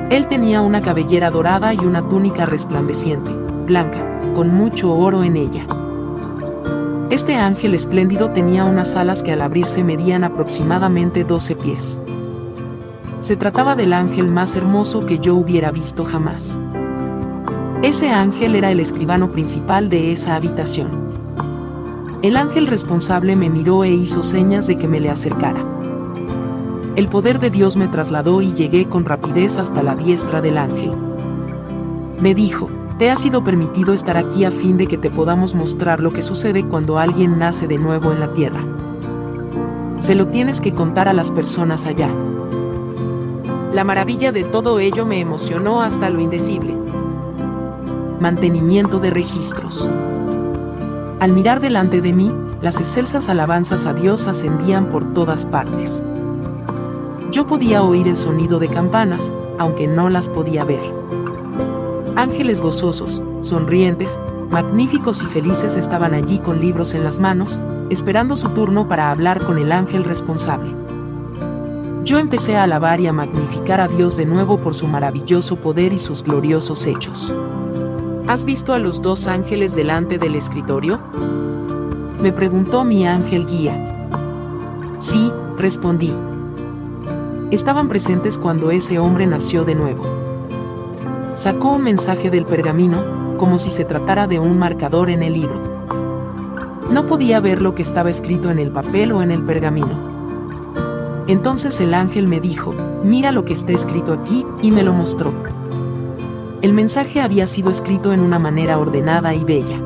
Él 0.10 0.28
tenía 0.28 0.62
una 0.62 0.82
cabellera 0.82 1.32
dorada 1.32 1.74
y 1.74 1.80
una 1.80 2.08
túnica 2.08 2.46
resplandeciente, 2.46 3.32
blanca, 3.66 4.00
con 4.36 4.54
mucho 4.54 4.94
oro 4.94 5.24
en 5.24 5.36
ella. 5.36 5.66
Este 7.10 7.36
ángel 7.36 7.74
espléndido 7.74 8.30
tenía 8.30 8.66
unas 8.66 8.96
alas 8.96 9.24
que 9.24 9.34
al 9.34 9.42
abrirse 9.42 9.84
medían 9.84 10.24
aproximadamente 10.24 11.24
12 11.24 11.56
pies. 11.56 12.00
Se 13.26 13.36
trataba 13.36 13.74
del 13.76 13.94
ángel 13.94 14.28
más 14.28 14.56
hermoso 14.56 15.08
que 15.08 15.18
yo 15.18 15.34
hubiera 15.34 15.72
visto 15.72 16.06
jamás. 16.06 16.60
Ese 17.82 18.12
ángel 18.12 18.54
era 18.54 18.70
el 18.70 18.80
escribano 18.80 19.32
principal 19.32 19.90
de 19.90 20.12
esa 20.12 20.36
habitación. 20.36 20.90
El 22.22 22.38
ángel 22.38 22.68
responsable 22.68 23.36
me 23.36 23.50
miró 23.50 23.84
e 23.84 23.90
hizo 23.90 24.22
señas 24.22 24.68
de 24.68 24.78
que 24.78 24.88
me 24.88 25.00
le 25.00 25.10
acercara. 25.10 25.66
El 26.96 27.08
poder 27.08 27.40
de 27.40 27.50
Dios 27.50 27.78
me 27.78 27.88
trasladó 27.88 28.44
y 28.44 28.54
llegué 28.54 28.88
con 28.88 29.06
rapidez 29.06 29.58
hasta 29.58 29.82
la 29.82 29.96
diestra 29.96 30.42
del 30.42 30.60
ángel. 30.60 30.92
Me 32.22 32.36
dijo, 32.36 32.70
te 33.00 33.10
ha 33.10 33.16
sido 33.16 33.44
permitido 33.44 33.96
estar 33.96 34.18
aquí 34.18 34.46
a 34.46 34.52
fin 34.52 34.78
de 34.78 34.86
que 34.86 35.00
te 35.00 35.10
podamos 35.10 35.56
mostrar 35.56 36.00
lo 36.00 36.12
que 36.12 36.22
sucede 36.22 36.64
cuando 36.64 37.00
alguien 37.00 37.40
nace 37.40 37.66
de 37.66 37.80
nuevo 37.80 38.12
en 38.12 38.20
la 38.20 38.32
tierra. 38.34 38.64
Se 39.98 40.14
lo 40.14 40.28
tienes 40.28 40.62
que 40.62 40.74
contar 40.74 41.08
a 41.08 41.14
las 41.14 41.32
personas 41.32 41.88
allá. 41.88 42.12
La 43.76 43.84
maravilla 43.84 44.32
de 44.32 44.46
todo 44.46 44.80
ello 44.80 45.06
me 45.06 45.20
emocionó 45.20 45.82
hasta 45.82 46.10
lo 46.10 46.22
indecible 46.22 46.76
mantenimiento 48.20 49.00
de 49.00 49.12
registros. 49.12 49.90
Al 51.20 51.32
mirar 51.34 51.60
delante 51.60 52.02
de 52.02 52.14
mí, 52.14 52.32
las 52.62 52.80
excelsas 52.80 53.30
alabanzas 53.30 53.86
a 53.86 53.94
Dios 53.94 54.28
ascendían 54.28 54.88
por 54.88 55.14
todas 55.14 55.46
partes. 55.46 56.04
Yo 57.32 57.46
podía 57.46 57.84
oír 57.84 58.08
el 58.08 58.18
sonido 58.18 58.58
de 58.58 58.70
campanas, 58.70 59.34
aunque 59.60 59.88
no 59.88 60.10
las 60.10 60.30
podía 60.30 60.64
ver. 60.64 60.82
Ángeles 62.16 62.62
gozosos, 62.62 63.22
sonrientes, 63.42 64.18
magníficos 64.50 65.22
y 65.22 65.26
felices 65.26 65.76
estaban 65.76 66.14
allí 66.14 66.40
con 66.40 66.62
libros 66.62 66.94
en 66.94 67.04
las 67.04 67.20
manos, 67.20 67.60
esperando 67.90 68.38
su 68.38 68.50
turno 68.50 68.88
para 68.88 69.12
hablar 69.12 69.46
con 69.46 69.60
el 69.60 69.72
ángel 69.72 70.06
responsable. 70.06 70.85
Yo 72.06 72.20
empecé 72.20 72.56
a 72.56 72.66
alabar 72.66 73.02
y 73.02 73.08
a 73.08 73.14
magnificar 73.14 73.82
a 73.82 73.88
Dios 73.88 74.16
de 74.16 74.28
nuevo 74.28 74.60
por 74.60 74.76
su 74.76 74.86
maravilloso 74.86 75.56
poder 75.56 75.92
y 75.92 75.98
sus 75.98 76.22
gloriosos 76.22 76.86
hechos. 76.86 77.34
¿Has 78.28 78.46
visto 78.46 78.74
a 78.74 78.80
los 78.80 79.02
dos 79.02 79.28
ángeles 79.28 79.76
delante 79.76 80.20
del 80.20 80.36
escritorio? 80.36 81.00
Me 82.22 82.32
preguntó 82.32 82.84
mi 82.84 83.08
ángel 83.08 83.48
guía. 83.48 84.08
Sí, 85.00 85.32
respondí. 85.58 86.14
Estaban 87.50 87.88
presentes 87.88 88.38
cuando 88.38 88.70
ese 88.70 89.00
hombre 89.00 89.26
nació 89.26 89.66
de 89.66 89.74
nuevo. 89.74 90.04
Sacó 91.34 91.72
un 91.72 91.82
mensaje 91.82 92.30
del 92.30 92.46
pergamino, 92.46 93.36
como 93.38 93.58
si 93.58 93.72
se 93.72 93.84
tratara 93.84 94.28
de 94.28 94.38
un 94.38 94.60
marcador 94.60 95.10
en 95.10 95.24
el 95.24 95.34
libro. 95.34 95.60
No 96.92 97.08
podía 97.08 97.40
ver 97.40 97.64
lo 97.64 97.74
que 97.74 97.82
estaba 97.82 98.12
escrito 98.12 98.52
en 98.52 98.60
el 98.60 98.70
papel 98.70 99.12
o 99.12 99.24
en 99.24 99.32
el 99.32 99.42
pergamino. 99.42 100.15
Entonces 101.28 101.80
el 101.82 101.94
ángel 101.94 102.28
me 102.28 102.40
dijo, 102.40 102.74
mira 103.04 103.32
lo 103.32 103.46
que 103.46 103.54
está 103.54 103.72
escrito 103.72 104.14
aquí, 104.14 104.46
y 104.62 104.72
me 104.72 104.84
lo 104.84 104.94
mostró. 104.94 105.34
El 106.62 106.74
mensaje 106.74 107.22
había 107.22 107.48
sido 107.48 107.72
escrito 107.72 108.14
en 108.14 108.20
una 108.20 108.40
manera 108.40 108.78
ordenada 108.78 109.34
y 109.34 109.44
bella. 109.44 109.80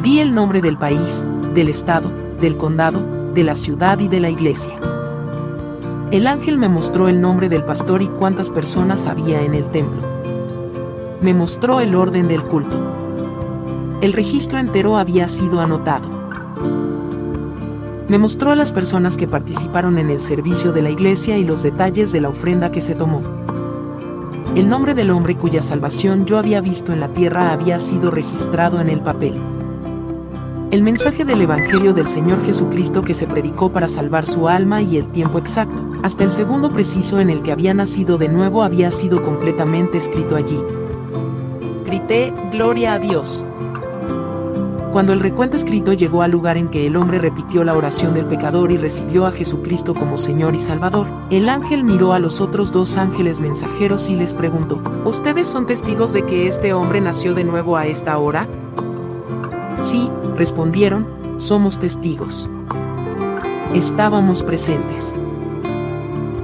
Vi 0.00 0.18
el 0.18 0.34
nombre 0.34 0.60
del 0.60 0.76
país, 0.76 1.26
del 1.54 1.68
estado, 1.68 2.10
del 2.40 2.56
condado, 2.56 3.00
de 3.34 3.44
la 3.44 3.54
ciudad 3.54 4.00
y 4.00 4.08
de 4.08 4.20
la 4.20 4.30
iglesia. 4.30 4.74
El 6.10 6.26
ángel 6.26 6.58
me 6.58 6.68
mostró 6.68 7.08
el 7.08 7.20
nombre 7.20 7.48
del 7.48 7.64
pastor 7.64 8.02
y 8.02 8.08
cuántas 8.08 8.50
personas 8.50 9.06
había 9.06 9.42
en 9.42 9.54
el 9.54 9.64
templo. 9.70 10.02
Me 11.20 11.34
mostró 11.34 11.80
el 11.80 11.94
orden 11.94 12.28
del 12.28 12.42
culto. 12.42 12.76
El 14.00 14.12
registro 14.12 14.58
entero 14.58 14.96
había 14.98 15.28
sido 15.28 15.60
anotado. 15.60 16.11
Me 18.12 18.18
mostró 18.18 18.50
a 18.50 18.56
las 18.56 18.74
personas 18.74 19.16
que 19.16 19.26
participaron 19.26 19.96
en 19.96 20.10
el 20.10 20.20
servicio 20.20 20.70
de 20.70 20.82
la 20.82 20.90
iglesia 20.90 21.38
y 21.38 21.44
los 21.44 21.62
detalles 21.62 22.12
de 22.12 22.20
la 22.20 22.28
ofrenda 22.28 22.70
que 22.70 22.82
se 22.82 22.94
tomó. 22.94 23.22
El 24.54 24.68
nombre 24.68 24.92
del 24.92 25.10
hombre 25.10 25.34
cuya 25.34 25.62
salvación 25.62 26.26
yo 26.26 26.36
había 26.36 26.60
visto 26.60 26.92
en 26.92 27.00
la 27.00 27.08
tierra 27.08 27.54
había 27.54 27.78
sido 27.78 28.10
registrado 28.10 28.82
en 28.82 28.90
el 28.90 29.00
papel. 29.00 29.40
El 30.70 30.82
mensaje 30.82 31.24
del 31.24 31.40
Evangelio 31.40 31.94
del 31.94 32.06
Señor 32.06 32.44
Jesucristo 32.44 33.00
que 33.00 33.14
se 33.14 33.26
predicó 33.26 33.72
para 33.72 33.88
salvar 33.88 34.26
su 34.26 34.46
alma 34.46 34.82
y 34.82 34.98
el 34.98 35.10
tiempo 35.10 35.38
exacto, 35.38 35.82
hasta 36.02 36.22
el 36.22 36.30
segundo 36.30 36.70
preciso 36.70 37.18
en 37.18 37.30
el 37.30 37.40
que 37.40 37.52
había 37.52 37.72
nacido 37.72 38.18
de 38.18 38.28
nuevo 38.28 38.62
había 38.62 38.90
sido 38.90 39.22
completamente 39.22 39.96
escrito 39.96 40.36
allí. 40.36 40.60
Grité, 41.86 42.34
Gloria 42.50 42.92
a 42.92 42.98
Dios. 42.98 43.46
Cuando 44.92 45.14
el 45.14 45.20
recuento 45.20 45.56
escrito 45.56 45.94
llegó 45.94 46.20
al 46.20 46.32
lugar 46.32 46.58
en 46.58 46.68
que 46.68 46.86
el 46.86 46.96
hombre 46.96 47.18
repitió 47.18 47.64
la 47.64 47.74
oración 47.74 48.12
del 48.12 48.26
pecador 48.26 48.70
y 48.72 48.76
recibió 48.76 49.24
a 49.24 49.32
Jesucristo 49.32 49.94
como 49.94 50.18
Señor 50.18 50.54
y 50.54 50.60
Salvador, 50.60 51.06
el 51.30 51.48
ángel 51.48 51.82
miró 51.82 52.12
a 52.12 52.18
los 52.18 52.42
otros 52.42 52.72
dos 52.72 52.98
ángeles 52.98 53.40
mensajeros 53.40 54.10
y 54.10 54.16
les 54.16 54.34
preguntó, 54.34 54.82
¿Ustedes 55.06 55.48
son 55.48 55.64
testigos 55.64 56.12
de 56.12 56.26
que 56.26 56.46
este 56.46 56.74
hombre 56.74 57.00
nació 57.00 57.32
de 57.32 57.42
nuevo 57.42 57.78
a 57.78 57.86
esta 57.86 58.18
hora? 58.18 58.46
Sí, 59.80 60.10
respondieron, 60.36 61.06
somos 61.38 61.78
testigos. 61.78 62.50
Estábamos 63.72 64.42
presentes. 64.42 65.16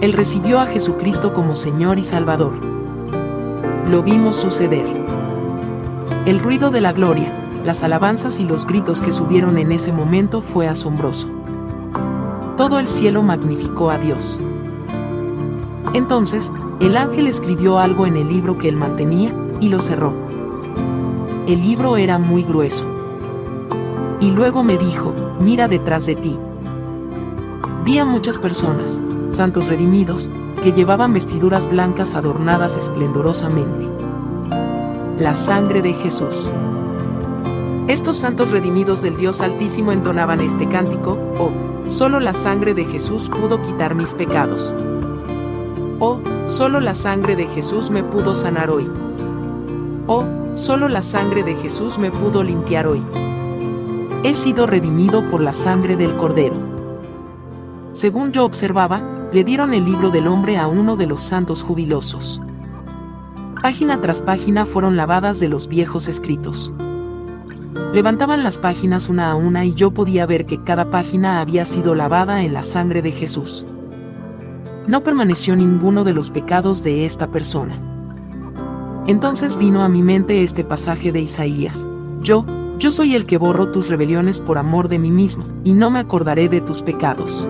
Él 0.01 0.15
recibió 0.15 0.59
a 0.59 0.67
Jesucristo 0.67 1.35
como 1.35 1.55
Señor 1.55 1.99
y 1.99 2.03
Salvador. 2.03 2.55
Lo 3.91 4.03
vimos 4.03 4.37
suceder. 4.37 4.87
El 6.25 6.39
ruido 6.39 6.71
de 6.71 6.81
la 6.81 6.93
gloria, 6.93 7.31
las 7.69 7.83
alabanzas 7.83 8.41
y 8.41 8.45
los 8.45 8.67
gritos 8.67 9.03
que 9.03 9.13
subieron 9.13 9.59
en 9.59 9.73
ese 9.73 9.93
momento 9.93 10.41
fue 10.41 10.67
asombroso. 10.67 11.29
Todo 12.57 12.79
el 12.79 12.87
cielo 12.87 13.23
magnificó 13.23 13.91
a 13.91 13.99
Dios. 13.99 14.41
Entonces, 15.93 16.51
el 16.81 16.97
ángel 16.97 17.27
escribió 17.27 17.79
algo 17.79 18.07
en 18.07 18.17
el 18.17 18.27
libro 18.27 18.57
que 18.57 18.71
él 18.71 18.77
mantenía, 18.77 19.35
y 19.61 19.69
lo 19.69 19.81
cerró. 19.81 20.15
El 21.47 21.61
libro 21.61 21.99
era 21.99 22.17
muy 22.17 22.43
grueso. 22.43 22.87
Y 24.19 24.31
luego 24.31 24.63
me 24.65 24.79
dijo, 24.79 25.13
mira 25.39 25.69
detrás 25.69 26.07
de 26.07 26.15
ti. 26.15 26.39
Vi 27.85 27.99
a 27.99 28.07
muchas 28.07 28.39
personas, 28.39 29.03
santos 29.29 29.69
redimidos, 29.69 30.31
que 30.65 30.73
llevaban 30.73 31.13
vestiduras 31.13 31.69
blancas 31.69 32.15
adornadas 32.15 32.79
esplendorosamente. 32.79 33.87
La 35.19 35.35
sangre 35.35 35.83
de 35.83 35.93
Jesús. 35.93 36.51
Estos 37.89 38.19
santos 38.19 38.53
redimidos 38.53 39.03
del 39.03 39.17
Dios 39.17 39.41
Altísimo 39.41 39.93
entonaban 39.93 40.41
este 40.41 40.69
cántico, 40.69 41.19
oh, 41.39 41.51
solo 41.89 42.21
la 42.21 42.33
sangre 42.33 42.75
de 42.75 42.85
Jesús 42.85 43.29
pudo 43.29 43.61
quitar 43.63 43.95
mis 43.95 44.15
pecados. 44.15 44.75
Oh, 45.99 46.21
solo 46.47 46.81
la 46.81 46.95
sangre 46.95 47.35
de 47.35 47.47
Jesús 47.49 47.91
me 47.91 48.05
pudo 48.05 48.35
sanar 48.35 48.71
hoy. 48.71 48.89
Oh, 50.07 50.25
Solo 50.59 50.89
la 50.89 51.03
sangre 51.03 51.45
de 51.45 51.55
Jesús 51.55 52.01
me 52.01 52.11
pudo 52.11 52.43
limpiar 52.43 52.89
hoy. 52.89 53.01
He 54.25 54.35
sido 54.35 54.67
redimido 54.67 55.23
por 55.31 55.41
la 55.41 55.53
sangre 55.53 55.97
del 55.97 56.17
Cordero. 56.17 56.57
Según 57.93 58.33
yo 58.33 58.45
observaba, 58.45 59.01
le 59.33 59.45
dieron 59.45 59.73
el 59.73 59.85
libro 59.85 60.11
del 60.11 60.27
hombre 60.27 60.59
a 60.59 60.67
uno 60.67 60.97
de 60.97 61.07
los 61.07 61.23
santos 61.23 61.63
jubilosos. 61.63 62.43
Página 63.63 64.01
tras 64.01 64.21
página 64.21 64.67
fueron 64.67 64.97
lavadas 64.97 65.39
de 65.39 65.49
los 65.49 65.69
viejos 65.69 66.09
escritos. 66.09 66.73
Levantaban 67.93 68.43
las 68.43 68.59
páginas 68.59 69.09
una 69.09 69.31
a 69.31 69.35
una 69.35 69.65
y 69.65 69.75
yo 69.75 69.91
podía 69.91 70.27
ver 70.27 70.47
que 70.47 70.63
cada 70.63 70.91
página 70.91 71.41
había 71.41 71.65
sido 71.65 71.95
lavada 71.95 72.43
en 72.43 72.55
la 72.55 72.63
sangre 72.63 73.03
de 73.03 73.13
Jesús. 73.13 73.67
No 74.87 75.03
permaneció 75.03 75.55
ninguno 75.55 76.05
de 76.05 76.15
los 76.15 76.31
pecados 76.31 76.83
de 76.83 77.05
esta 77.05 77.29
persona. 77.29 77.79
Entonces 79.07 79.57
vino 79.57 79.83
a 79.83 79.89
mi 79.89 80.03
mente 80.03 80.43
este 80.43 80.65
pasaje 80.65 81.13
de 81.13 81.21
Isaías. 81.21 81.87
Yo, 82.23 82.45
yo 82.79 82.91
soy 82.91 83.15
el 83.15 83.27
que 83.27 83.39
borro 83.39 83.71
tus 83.71 83.89
rebeliones 83.89 84.41
por 84.41 84.59
amor 84.59 84.89
de 84.89 84.99
mí 84.99 85.11
mismo, 85.11 85.45
y 85.65 85.73
no 85.73 85.91
me 85.91 85.99
acordaré 85.99 86.49
de 86.49 86.61
tus 86.61 86.83
pecados. 86.83 87.49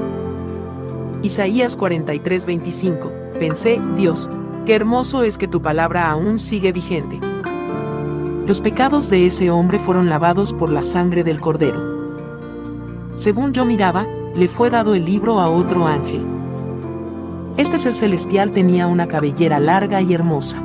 Isaías 1.22 1.76
43:25. 1.76 3.10
Pensé, 3.38 3.80
Dios, 3.96 4.30
qué 4.66 4.74
hermoso 4.74 5.22
es 5.22 5.36
que 5.36 5.48
tu 5.48 5.60
palabra 5.60 6.10
aún 6.10 6.38
sigue 6.38 6.72
vigente. 6.72 7.20
Los 8.48 8.62
pecados 8.62 9.10
de 9.10 9.26
ese 9.26 9.50
hombre 9.50 9.78
fueron 9.78 10.08
lavados 10.08 10.54
por 10.54 10.72
la 10.72 10.82
sangre 10.82 11.22
del 11.22 11.38
cordero. 11.38 11.98
Según 13.14 13.52
yo 13.52 13.66
miraba, 13.66 14.06
le 14.34 14.48
fue 14.48 14.70
dado 14.70 14.94
el 14.94 15.04
libro 15.04 15.38
a 15.38 15.50
otro 15.50 15.86
ángel. 15.86 16.24
Este 17.58 17.78
ser 17.78 17.92
celestial 17.92 18.50
tenía 18.50 18.86
una 18.86 19.06
cabellera 19.06 19.60
larga 19.60 20.00
y 20.00 20.14
hermosa. 20.14 20.62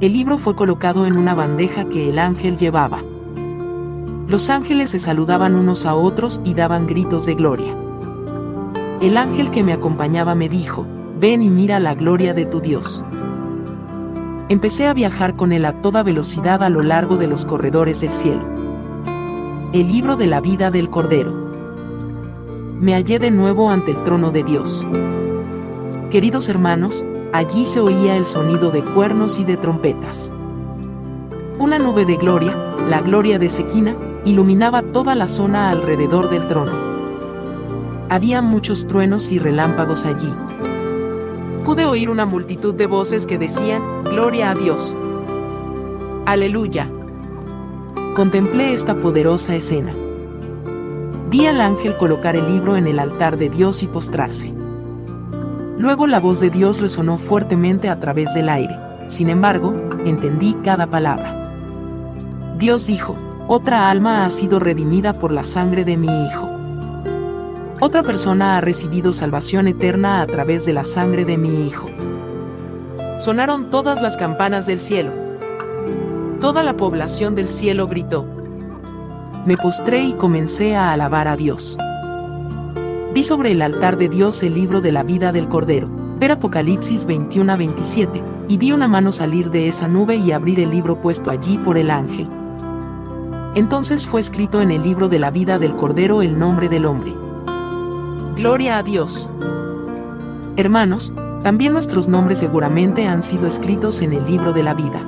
El 0.00 0.12
libro 0.12 0.38
fue 0.38 0.54
colocado 0.54 1.04
en 1.04 1.16
una 1.16 1.34
bandeja 1.34 1.88
que 1.88 2.10
el 2.10 2.20
ángel 2.20 2.56
llevaba. 2.56 3.02
Los 4.28 4.48
ángeles 4.48 4.90
se 4.90 5.00
saludaban 5.00 5.56
unos 5.56 5.84
a 5.84 5.96
otros 5.96 6.40
y 6.44 6.54
daban 6.54 6.86
gritos 6.86 7.26
de 7.26 7.34
gloria. 7.34 7.74
El 9.00 9.16
ángel 9.16 9.50
que 9.50 9.64
me 9.64 9.72
acompañaba 9.72 10.36
me 10.36 10.48
dijo, 10.48 10.86
ven 11.18 11.42
y 11.42 11.50
mira 11.50 11.80
la 11.80 11.96
gloria 11.96 12.34
de 12.34 12.46
tu 12.46 12.60
Dios. 12.60 13.04
Empecé 14.48 14.86
a 14.86 14.94
viajar 14.94 15.34
con 15.34 15.50
él 15.50 15.64
a 15.64 15.82
toda 15.82 16.04
velocidad 16.04 16.62
a 16.62 16.68
lo 16.68 16.80
largo 16.80 17.16
de 17.16 17.26
los 17.26 17.44
corredores 17.44 18.00
del 18.00 18.12
cielo. 18.12 18.44
El 19.72 19.90
libro 19.90 20.14
de 20.14 20.28
la 20.28 20.40
vida 20.40 20.70
del 20.70 20.88
Cordero. 20.88 21.32
Me 22.78 22.94
hallé 22.94 23.18
de 23.18 23.32
nuevo 23.32 23.70
ante 23.70 23.90
el 23.90 24.04
trono 24.04 24.30
de 24.30 24.44
Dios. 24.44 24.86
Queridos 26.12 26.48
hermanos, 26.48 27.04
allí 27.32 27.64
se 27.64 27.80
oía 27.80 28.16
el 28.16 28.24
sonido 28.24 28.70
de 28.70 28.82
cuernos 28.82 29.40
y 29.40 29.44
de 29.44 29.56
trompetas. 29.56 30.30
Una 31.58 31.80
nube 31.80 32.04
de 32.04 32.14
gloria, 32.14 32.54
la 32.88 33.00
gloria 33.00 33.40
de 33.40 33.48
Sequina, 33.48 33.96
iluminaba 34.24 34.82
toda 34.82 35.16
la 35.16 35.26
zona 35.26 35.70
alrededor 35.70 36.30
del 36.30 36.46
trono. 36.46 36.72
Había 38.10 38.42
muchos 38.42 38.86
truenos 38.86 39.32
y 39.32 39.40
relámpagos 39.40 40.06
allí. 40.06 40.32
Pude 41.66 41.84
oír 41.84 42.10
una 42.10 42.26
multitud 42.26 42.74
de 42.74 42.86
voces 42.86 43.26
que 43.26 43.38
decían, 43.38 43.82
Gloria 44.04 44.52
a 44.52 44.54
Dios. 44.54 44.96
Aleluya. 46.24 46.88
Contemplé 48.14 48.72
esta 48.72 48.94
poderosa 48.94 49.56
escena. 49.56 49.92
Vi 51.28 51.44
al 51.44 51.60
ángel 51.60 51.96
colocar 51.96 52.36
el 52.36 52.46
libro 52.52 52.76
en 52.76 52.86
el 52.86 53.00
altar 53.00 53.36
de 53.36 53.50
Dios 53.50 53.82
y 53.82 53.88
postrarse. 53.88 54.54
Luego 55.76 56.06
la 56.06 56.20
voz 56.20 56.38
de 56.38 56.50
Dios 56.50 56.80
resonó 56.80 57.18
fuertemente 57.18 57.88
a 57.88 57.98
través 57.98 58.32
del 58.32 58.48
aire. 58.48 58.76
Sin 59.08 59.28
embargo, 59.28 59.74
entendí 60.04 60.54
cada 60.62 60.86
palabra. 60.86 61.52
Dios 62.58 62.86
dijo, 62.86 63.16
otra 63.48 63.90
alma 63.90 64.24
ha 64.24 64.30
sido 64.30 64.60
redimida 64.60 65.14
por 65.14 65.32
la 65.32 65.42
sangre 65.42 65.84
de 65.84 65.96
mi 65.96 66.26
Hijo. 66.26 66.55
Otra 67.86 68.02
persona 68.02 68.56
ha 68.56 68.60
recibido 68.60 69.12
salvación 69.12 69.68
eterna 69.68 70.20
a 70.20 70.26
través 70.26 70.66
de 70.66 70.72
la 70.72 70.82
sangre 70.82 71.24
de 71.24 71.38
mi 71.38 71.68
Hijo. 71.68 71.88
Sonaron 73.16 73.70
todas 73.70 74.02
las 74.02 74.16
campanas 74.16 74.66
del 74.66 74.80
cielo. 74.80 75.12
Toda 76.40 76.64
la 76.64 76.76
población 76.76 77.36
del 77.36 77.48
cielo 77.48 77.86
gritó. 77.86 78.26
Me 79.46 79.56
postré 79.56 80.02
y 80.02 80.14
comencé 80.14 80.74
a 80.74 80.92
alabar 80.92 81.28
a 81.28 81.36
Dios. 81.36 81.78
Vi 83.14 83.22
sobre 83.22 83.52
el 83.52 83.62
altar 83.62 83.96
de 83.96 84.08
Dios 84.08 84.42
el 84.42 84.54
libro 84.54 84.80
de 84.80 84.90
la 84.90 85.04
vida 85.04 85.30
del 85.30 85.48
Cordero, 85.48 85.88
ver 86.18 86.32
Apocalipsis 86.32 87.06
21 87.06 87.52
a 87.52 87.56
27, 87.56 88.20
y 88.48 88.56
vi 88.56 88.72
una 88.72 88.88
mano 88.88 89.12
salir 89.12 89.52
de 89.52 89.68
esa 89.68 89.86
nube 89.86 90.16
y 90.16 90.32
abrir 90.32 90.58
el 90.58 90.72
libro 90.72 91.00
puesto 91.00 91.30
allí 91.30 91.56
por 91.56 91.78
el 91.78 91.92
ángel. 91.92 92.26
Entonces 93.54 94.08
fue 94.08 94.20
escrito 94.20 94.60
en 94.60 94.72
el 94.72 94.82
libro 94.82 95.08
de 95.08 95.20
la 95.20 95.30
vida 95.30 95.60
del 95.60 95.76
Cordero 95.76 96.20
el 96.20 96.36
nombre 96.36 96.68
del 96.68 96.84
hombre. 96.84 97.25
Gloria 98.36 98.76
a 98.76 98.82
Dios. 98.82 99.30
Hermanos, 100.58 101.10
también 101.42 101.72
nuestros 101.72 102.06
nombres 102.06 102.38
seguramente 102.38 103.06
han 103.06 103.22
sido 103.22 103.46
escritos 103.46 104.02
en 104.02 104.12
el 104.12 104.26
libro 104.26 104.52
de 104.52 104.62
la 104.62 104.74
vida. 104.74 105.00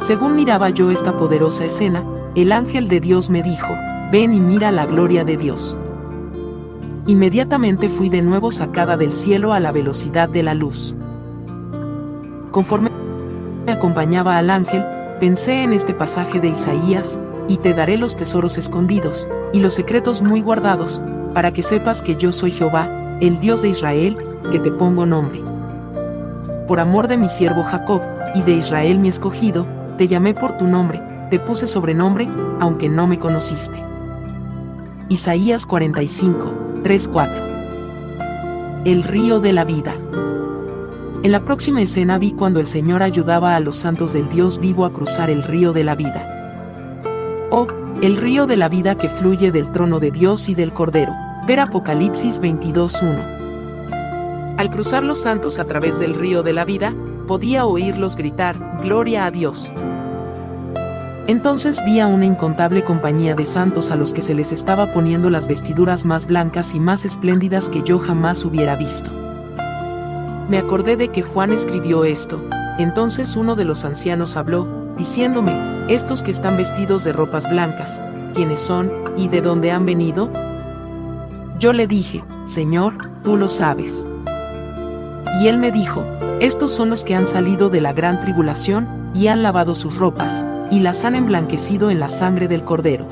Según 0.00 0.34
miraba 0.34 0.68
yo 0.70 0.90
esta 0.90 1.16
poderosa 1.16 1.64
escena, 1.64 2.04
el 2.34 2.50
ángel 2.50 2.88
de 2.88 2.98
Dios 2.98 3.30
me 3.30 3.44
dijo, 3.44 3.72
ven 4.10 4.34
y 4.34 4.40
mira 4.40 4.72
la 4.72 4.84
gloria 4.84 5.22
de 5.22 5.36
Dios. 5.36 5.78
Inmediatamente 7.06 7.88
fui 7.88 8.08
de 8.08 8.20
nuevo 8.20 8.50
sacada 8.50 8.96
del 8.96 9.12
cielo 9.12 9.52
a 9.52 9.60
la 9.60 9.70
velocidad 9.70 10.28
de 10.28 10.42
la 10.42 10.54
luz. 10.54 10.96
Conforme 12.50 12.90
me 13.64 13.70
acompañaba 13.70 14.38
al 14.38 14.50
ángel, 14.50 14.84
pensé 15.20 15.62
en 15.62 15.72
este 15.72 15.94
pasaje 15.94 16.40
de 16.40 16.48
Isaías, 16.48 17.20
y 17.46 17.58
te 17.58 17.74
daré 17.74 17.96
los 17.96 18.16
tesoros 18.16 18.58
escondidos, 18.58 19.28
y 19.52 19.60
los 19.60 19.74
secretos 19.74 20.20
muy 20.20 20.40
guardados, 20.40 21.00
para 21.32 21.52
que 21.52 21.62
sepas 21.62 22.02
que 22.02 22.16
yo 22.16 22.32
soy 22.32 22.50
Jehová, 22.50 23.18
el 23.20 23.40
Dios 23.40 23.62
de 23.62 23.68
Israel, 23.68 24.16
que 24.50 24.58
te 24.58 24.70
pongo 24.70 25.06
nombre. 25.06 25.40
Por 26.66 26.80
amor 26.80 27.08
de 27.08 27.16
mi 27.16 27.28
siervo 27.28 27.62
Jacob, 27.62 28.02
y 28.34 28.42
de 28.42 28.52
Israel 28.52 28.98
mi 28.98 29.08
escogido, 29.08 29.66
te 29.98 30.08
llamé 30.08 30.34
por 30.34 30.58
tu 30.58 30.66
nombre, 30.66 31.00
te 31.30 31.38
puse 31.38 31.66
sobrenombre, 31.66 32.28
aunque 32.60 32.88
no 32.88 33.06
me 33.06 33.18
conociste. 33.18 33.76
Isaías 35.08 35.66
45 35.66 36.62
3.4. 36.82 38.82
El 38.84 39.04
río 39.04 39.38
de 39.38 39.52
la 39.52 39.64
vida. 39.64 39.94
En 41.22 41.30
la 41.30 41.44
próxima 41.44 41.80
escena 41.80 42.18
vi 42.18 42.32
cuando 42.32 42.58
el 42.58 42.66
Señor 42.66 43.04
ayudaba 43.04 43.54
a 43.54 43.60
los 43.60 43.76
santos 43.76 44.12
del 44.12 44.28
Dios 44.28 44.58
vivo 44.58 44.84
a 44.84 44.92
cruzar 44.92 45.30
el 45.30 45.44
río 45.44 45.72
de 45.72 45.84
la 45.84 45.94
vida. 45.94 46.98
Oh, 47.50 47.68
el 48.02 48.16
río 48.16 48.48
de 48.48 48.56
la 48.56 48.68
vida 48.68 48.96
que 48.96 49.08
fluye 49.08 49.52
del 49.52 49.70
trono 49.70 50.00
de 50.00 50.10
Dios 50.10 50.48
y 50.48 50.56
del 50.56 50.72
Cordero. 50.72 51.12
Ver 51.44 51.58
Apocalipsis 51.58 52.40
22.1. 52.40 54.54
Al 54.58 54.70
cruzar 54.70 55.02
los 55.02 55.22
santos 55.22 55.58
a 55.58 55.64
través 55.64 55.98
del 55.98 56.14
río 56.14 56.44
de 56.44 56.52
la 56.52 56.64
vida, 56.64 56.94
podía 57.26 57.66
oírlos 57.66 58.14
gritar, 58.14 58.78
Gloria 58.80 59.26
a 59.26 59.32
Dios. 59.32 59.72
Entonces 61.26 61.84
vi 61.84 61.98
a 61.98 62.06
una 62.06 62.26
incontable 62.26 62.84
compañía 62.84 63.34
de 63.34 63.44
santos 63.44 63.90
a 63.90 63.96
los 63.96 64.12
que 64.12 64.22
se 64.22 64.34
les 64.34 64.52
estaba 64.52 64.94
poniendo 64.94 65.30
las 65.30 65.48
vestiduras 65.48 66.04
más 66.04 66.28
blancas 66.28 66.76
y 66.76 66.80
más 66.80 67.04
espléndidas 67.04 67.70
que 67.70 67.82
yo 67.82 67.98
jamás 67.98 68.44
hubiera 68.44 68.76
visto. 68.76 69.10
Me 70.48 70.58
acordé 70.58 70.96
de 70.96 71.08
que 71.08 71.22
Juan 71.22 71.50
escribió 71.50 72.04
esto, 72.04 72.40
entonces 72.78 73.34
uno 73.34 73.56
de 73.56 73.64
los 73.64 73.84
ancianos 73.84 74.36
habló, 74.36 74.68
diciéndome, 74.96 75.86
estos 75.88 76.22
que 76.22 76.30
están 76.30 76.56
vestidos 76.56 77.02
de 77.02 77.12
ropas 77.12 77.50
blancas, 77.50 78.00
¿quiénes 78.32 78.60
son 78.60 78.92
y 79.16 79.26
de 79.26 79.40
dónde 79.40 79.72
han 79.72 79.86
venido? 79.86 80.30
Yo 81.62 81.72
le 81.72 81.86
dije, 81.86 82.24
Señor, 82.44 82.94
tú 83.22 83.36
lo 83.36 83.46
sabes. 83.46 84.08
Y 85.40 85.46
él 85.46 85.58
me 85.58 85.70
dijo, 85.70 86.02
estos 86.40 86.72
son 86.72 86.90
los 86.90 87.04
que 87.04 87.14
han 87.14 87.28
salido 87.28 87.70
de 87.70 87.80
la 87.80 87.92
gran 87.92 88.18
tribulación, 88.18 89.12
y 89.14 89.28
han 89.28 89.44
lavado 89.44 89.76
sus 89.76 89.96
ropas, 89.96 90.44
y 90.72 90.80
las 90.80 91.04
han 91.04 91.14
emblanquecido 91.14 91.92
en 91.92 92.00
la 92.00 92.08
sangre 92.08 92.48
del 92.48 92.64
Cordero. 92.64 93.06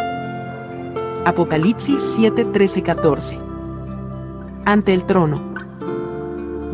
Apocalipsis 1.25 2.01
7, 2.17 2.47
13, 2.47 2.83
14. 2.83 3.39
Ante 4.65 4.95
el 4.95 5.05
trono. 5.05 5.55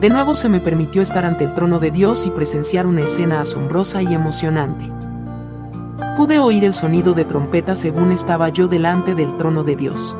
De 0.00 0.08
nuevo 0.08 0.34
se 0.34 0.48
me 0.48 0.60
permitió 0.60 1.02
estar 1.02 1.26
ante 1.26 1.44
el 1.44 1.52
trono 1.52 1.78
de 1.78 1.90
Dios 1.90 2.24
y 2.24 2.30
presenciar 2.30 2.86
una 2.86 3.02
escena 3.02 3.42
asombrosa 3.42 4.00
y 4.00 4.14
emocionante. 4.14 4.90
Pude 6.16 6.38
oír 6.38 6.64
el 6.64 6.72
sonido 6.72 7.12
de 7.12 7.26
trompeta 7.26 7.76
según 7.76 8.12
estaba 8.12 8.48
yo 8.48 8.66
delante 8.66 9.14
del 9.14 9.36
trono 9.36 9.62
de 9.62 9.76
Dios. 9.76 10.16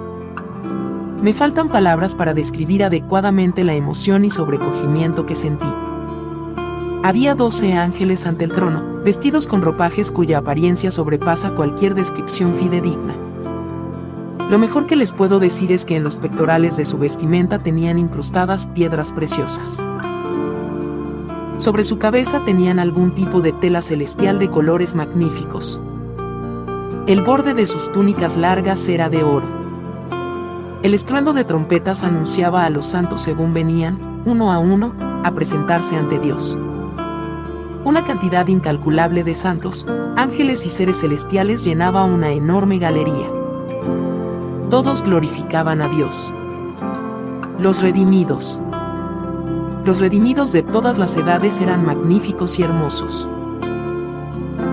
Me 1.23 1.33
faltan 1.33 1.69
palabras 1.69 2.15
para 2.15 2.35
describir 2.35 2.85
adecuadamente 2.85 3.65
la 3.65 3.75
emoción 3.75 4.25
y 4.25 4.31
sobrecogimiento 4.31 5.25
que 5.25 5.35
sentí. 5.35 5.67
Había 7.03 7.35
doce 7.35 7.73
ángeles 7.73 8.27
ante 8.27 8.45
el 8.45 8.53
trono, 8.53 9.01
vestidos 9.03 9.47
con 9.47 9.63
ropajes 9.63 10.13
cuya 10.13 10.39
apariencia 10.39 10.91
sobrepasa 10.91 11.55
cualquier 11.55 11.95
descripción 11.95 12.55
fidedigna. 12.55 13.15
Lo 14.51 14.59
mejor 14.59 14.87
que 14.87 14.95
les 14.95 15.13
puedo 15.13 15.39
decir 15.39 15.73
es 15.73 15.85
que 15.87 15.97
en 15.97 16.05
los 16.05 16.17
pectorales 16.17 16.77
de 16.77 16.85
su 16.85 16.99
vestimenta 16.99 17.61
tenían 17.61 17.99
incrustadas 17.99 18.67
piedras 18.69 19.13
preciosas. 19.13 19.83
Sobre 21.57 21.85
su 21.85 21.99
cabeza 21.99 22.45
tenían 22.45 22.79
algún 22.79 23.15
tipo 23.15 23.41
de 23.41 23.53
tela 23.53 23.81
celestial 23.81 24.39
de 24.39 24.51
colores 24.51 24.95
magníficos. 24.95 25.81
El 27.07 27.23
borde 27.23 27.55
de 27.55 27.67
sus 27.67 27.91
túnicas 27.91 28.37
largas 28.37 28.87
era 28.89 29.09
de 29.09 29.25
oro. 29.25 29.66
El 30.83 30.93
estruendo 30.93 31.33
de 31.33 31.45
trompetas 31.45 32.03
anunciaba 32.05 32.65
a 32.65 32.71
los 32.71 32.87
santos 32.87 33.23
según 33.23 33.55
venían, 33.55 33.99
uno 34.27 34.53
a 34.53 34.59
uno, 34.59 34.93
a 35.25 35.33
presentarse 35.33 35.97
ante 35.97 36.19
Dios. 36.19 36.59
Una 37.85 38.05
cantidad 38.05 38.47
incalculable 38.47 39.25
de 39.25 39.35
santos, 39.35 39.87
ángeles 40.17 40.67
y 40.67 40.71
seres 40.71 41.01
celestiales 41.01 41.65
llenaba 41.65 42.05
una 42.05 42.31
enorme 42.31 42.79
galería. 42.79 43.27
Todos 44.71 45.03
glorificaban 45.03 45.81
a 45.81 45.89
Dios. 45.89 46.33
Los 47.59 47.81
redimidos. 47.81 48.61
Los 49.85 50.01
redimidos 50.01 50.53
de 50.53 50.63
todas 50.63 50.99
las 50.99 51.17
edades 51.17 51.61
eran 51.61 51.87
magníficos 51.87 52.59
y 52.59 52.65
hermosos. 52.65 53.29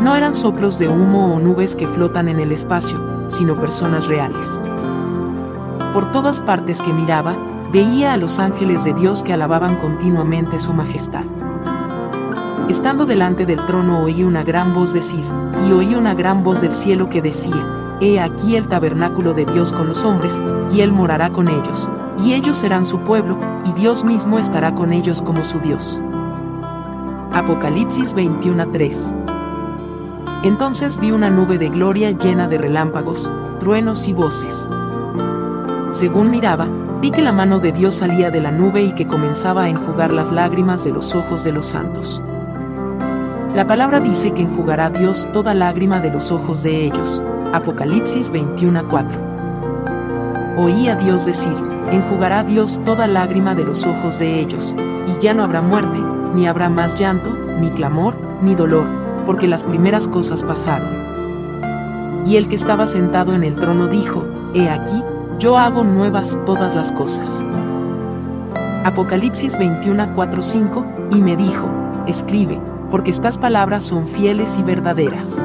No 0.01 0.15
eran 0.15 0.35
soplos 0.35 0.79
de 0.79 0.89
humo 0.89 1.33
o 1.33 1.39
nubes 1.39 1.75
que 1.75 1.87
flotan 1.87 2.27
en 2.27 2.39
el 2.39 2.51
espacio, 2.51 2.99
sino 3.29 3.55
personas 3.55 4.07
reales. 4.07 4.59
Por 5.93 6.11
todas 6.11 6.41
partes 6.41 6.81
que 6.81 6.91
miraba, 6.91 7.35
veía 7.71 8.13
a 8.13 8.17
los 8.17 8.39
ángeles 8.39 8.83
de 8.83 8.93
Dios 8.95 9.21
que 9.21 9.31
alababan 9.31 9.75
continuamente 9.75 10.59
su 10.59 10.73
majestad. 10.73 11.23
Estando 12.67 13.05
delante 13.05 13.45
del 13.45 13.63
trono 13.67 14.01
oí 14.01 14.23
una 14.23 14.43
gran 14.43 14.73
voz 14.73 14.93
decir, 14.93 15.23
y 15.67 15.71
oí 15.71 15.93
una 15.93 16.15
gran 16.15 16.43
voz 16.43 16.61
del 16.61 16.73
cielo 16.73 17.09
que 17.09 17.21
decía, 17.21 17.97
He 18.01 18.19
aquí 18.19 18.55
el 18.55 18.67
tabernáculo 18.67 19.35
de 19.35 19.45
Dios 19.45 19.71
con 19.71 19.87
los 19.87 20.03
hombres, 20.03 20.41
y 20.73 20.81
Él 20.81 20.91
morará 20.91 21.29
con 21.29 21.47
ellos, 21.47 21.91
y 22.25 22.33
ellos 22.33 22.57
serán 22.57 22.87
su 22.87 22.99
pueblo, 23.01 23.37
y 23.63 23.71
Dios 23.73 24.03
mismo 24.03 24.39
estará 24.39 24.73
con 24.73 24.93
ellos 24.93 25.21
como 25.21 25.43
su 25.43 25.59
Dios. 25.59 26.01
Apocalipsis 27.33 28.15
21:3 28.15 29.13
Entonces 30.43 30.97
vi 30.99 31.11
una 31.11 31.29
nube 31.29 31.59
de 31.59 31.69
gloria 31.69 32.09
llena 32.11 32.47
de 32.47 32.57
relámpagos, 32.57 33.31
truenos 33.59 34.07
y 34.07 34.13
voces. 34.13 34.67
Según 35.93 36.31
miraba, 36.31 36.67
vi 37.01 37.11
que 37.11 37.21
la 37.21 37.31
mano 37.31 37.59
de 37.59 37.71
Dios 37.71 37.93
salía 37.93 38.31
de 38.31 38.41
la 38.41 38.51
nube 38.51 38.81
y 38.81 38.93
que 38.93 39.05
comenzaba 39.05 39.65
a 39.65 39.69
enjugar 39.69 40.11
las 40.11 40.31
lágrimas 40.31 40.83
de 40.83 40.91
los 40.91 41.13
ojos 41.13 41.43
de 41.43 41.51
los 41.51 41.67
santos. 41.67 42.23
La 43.53 43.67
palabra 43.67 43.99
dice 43.99 44.31
que 44.31 44.41
enjugará 44.41 44.89
Dios 44.89 45.29
toda 45.31 45.53
lágrima 45.53 45.99
de 45.99 46.09
los 46.09 46.31
ojos 46.31 46.63
de 46.63 46.83
ellos. 46.83 47.21
Apocalipsis 47.53 48.31
21:4. 48.31 49.19
Oí 50.57 50.89
a 50.89 50.95
Dios 50.95 51.27
decir, 51.27 51.55
enjugará 51.91 52.43
Dios 52.43 52.81
toda 52.83 53.05
lágrima 53.05 53.53
de 53.53 53.63
los 53.63 53.85
ojos 53.85 54.17
de 54.17 54.39
ellos, 54.39 54.75
y 55.05 55.21
ya 55.21 55.35
no 55.35 55.43
habrá 55.43 55.61
muerte, 55.61 55.99
ni 56.33 56.47
habrá 56.47 56.69
más 56.69 56.99
llanto, 56.99 57.29
ni 57.61 57.69
clamor, 57.69 58.15
ni 58.41 58.55
dolor, 58.55 58.87
porque 59.27 59.47
las 59.47 59.63
primeras 59.63 60.07
cosas 60.07 60.43
pasaron. 60.43 60.89
Y 62.25 62.37
el 62.37 62.47
que 62.47 62.55
estaba 62.55 62.87
sentado 62.87 63.35
en 63.35 63.43
el 63.43 63.53
trono 63.53 63.85
dijo, 63.85 64.25
He 64.55 64.69
aquí, 64.69 65.03
yo 65.43 65.57
hago 65.57 65.83
nuevas 65.83 66.39
todas 66.45 66.73
las 66.73 66.93
cosas. 66.93 67.43
Apocalipsis 68.85 69.57
21:4-5, 69.59 71.09
y 71.11 71.21
me 71.21 71.35
dijo, 71.35 71.67
Escribe, 72.07 72.61
porque 72.89 73.11
estas 73.11 73.37
palabras 73.37 73.83
son 73.83 74.07
fieles 74.07 74.57
y 74.57 74.63
verdaderas. 74.63 75.41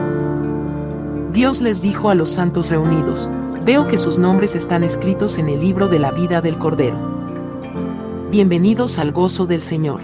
Dios 1.33 1.61
les 1.61 1.83
dijo 1.83 2.11
a 2.11 2.15
los 2.15 2.31
santos 2.31 2.71
reunidos, 2.71 3.29
veo 3.65 3.89
que 3.89 3.99
sus 3.99 4.19
nombres 4.19 4.55
están 4.55 4.85
escritos 4.85 5.37
en 5.37 5.49
el 5.49 5.59
libro 5.59 5.89
de 5.89 5.99
la 5.99 6.13
vida 6.13 6.41
del 6.41 6.59
Cordero. 6.59 6.97
Bienvenidos 8.31 9.01
al 9.01 9.11
gozo 9.11 9.47
del 9.47 9.63
Señor. 9.63 9.99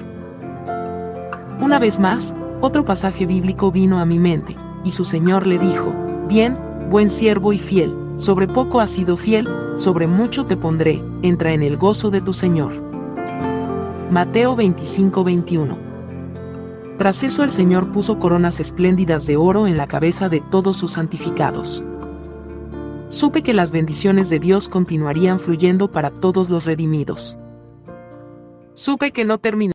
Una 1.61 1.79
vez 1.79 2.01
más, 2.01 2.35
otro 2.61 2.85
pasaje 2.85 3.27
bíblico 3.27 3.71
vino 3.71 4.01
a 4.01 4.05
mi 4.07 4.19
mente, 4.19 4.57
y 4.83 4.91
su 4.91 5.05
Señor 5.05 5.47
le 5.47 5.61
dijo, 5.61 5.93
Bien, 6.27 6.55
buen 6.91 7.11
siervo 7.11 7.53
y 7.53 7.59
fiel, 7.59 7.95
sobre 8.17 8.47
poco 8.47 8.81
has 8.81 8.91
sido 8.91 9.17
fiel, 9.17 9.49
sobre 9.77 10.07
mucho 10.07 10.45
te 10.45 10.57
pondré, 10.57 11.03
entra 11.23 11.53
en 11.53 11.63
el 11.63 11.77
gozo 11.77 12.11
de 12.11 12.21
tu 12.21 12.33
Señor. 12.33 12.73
Mateo 14.11 14.57
25-21 14.57 15.95
tras 16.97 17.25
eso 17.25 17.43
el 17.43 17.51
Señor 17.51 17.93
puso 17.93 18.21
coronas 18.21 18.61
espléndidas 18.61 19.27
de 19.27 19.37
oro 19.37 19.67
en 19.67 19.77
la 19.77 19.89
cabeza 19.89 20.29
de 20.29 20.41
todos 20.41 20.77
sus 20.77 20.93
santificados. 20.93 21.83
Supe 23.09 23.43
que 23.43 23.53
las 23.53 23.73
bendiciones 23.73 24.31
de 24.31 24.39
Dios 24.39 24.69
continuarían 24.69 25.41
fluyendo 25.41 25.91
para 25.91 26.11
todos 26.11 26.51
los 26.51 26.65
redimidos. 26.67 27.37
Supe 28.75 29.11
que 29.11 29.25
no 29.25 29.39
terminó. 29.39 29.73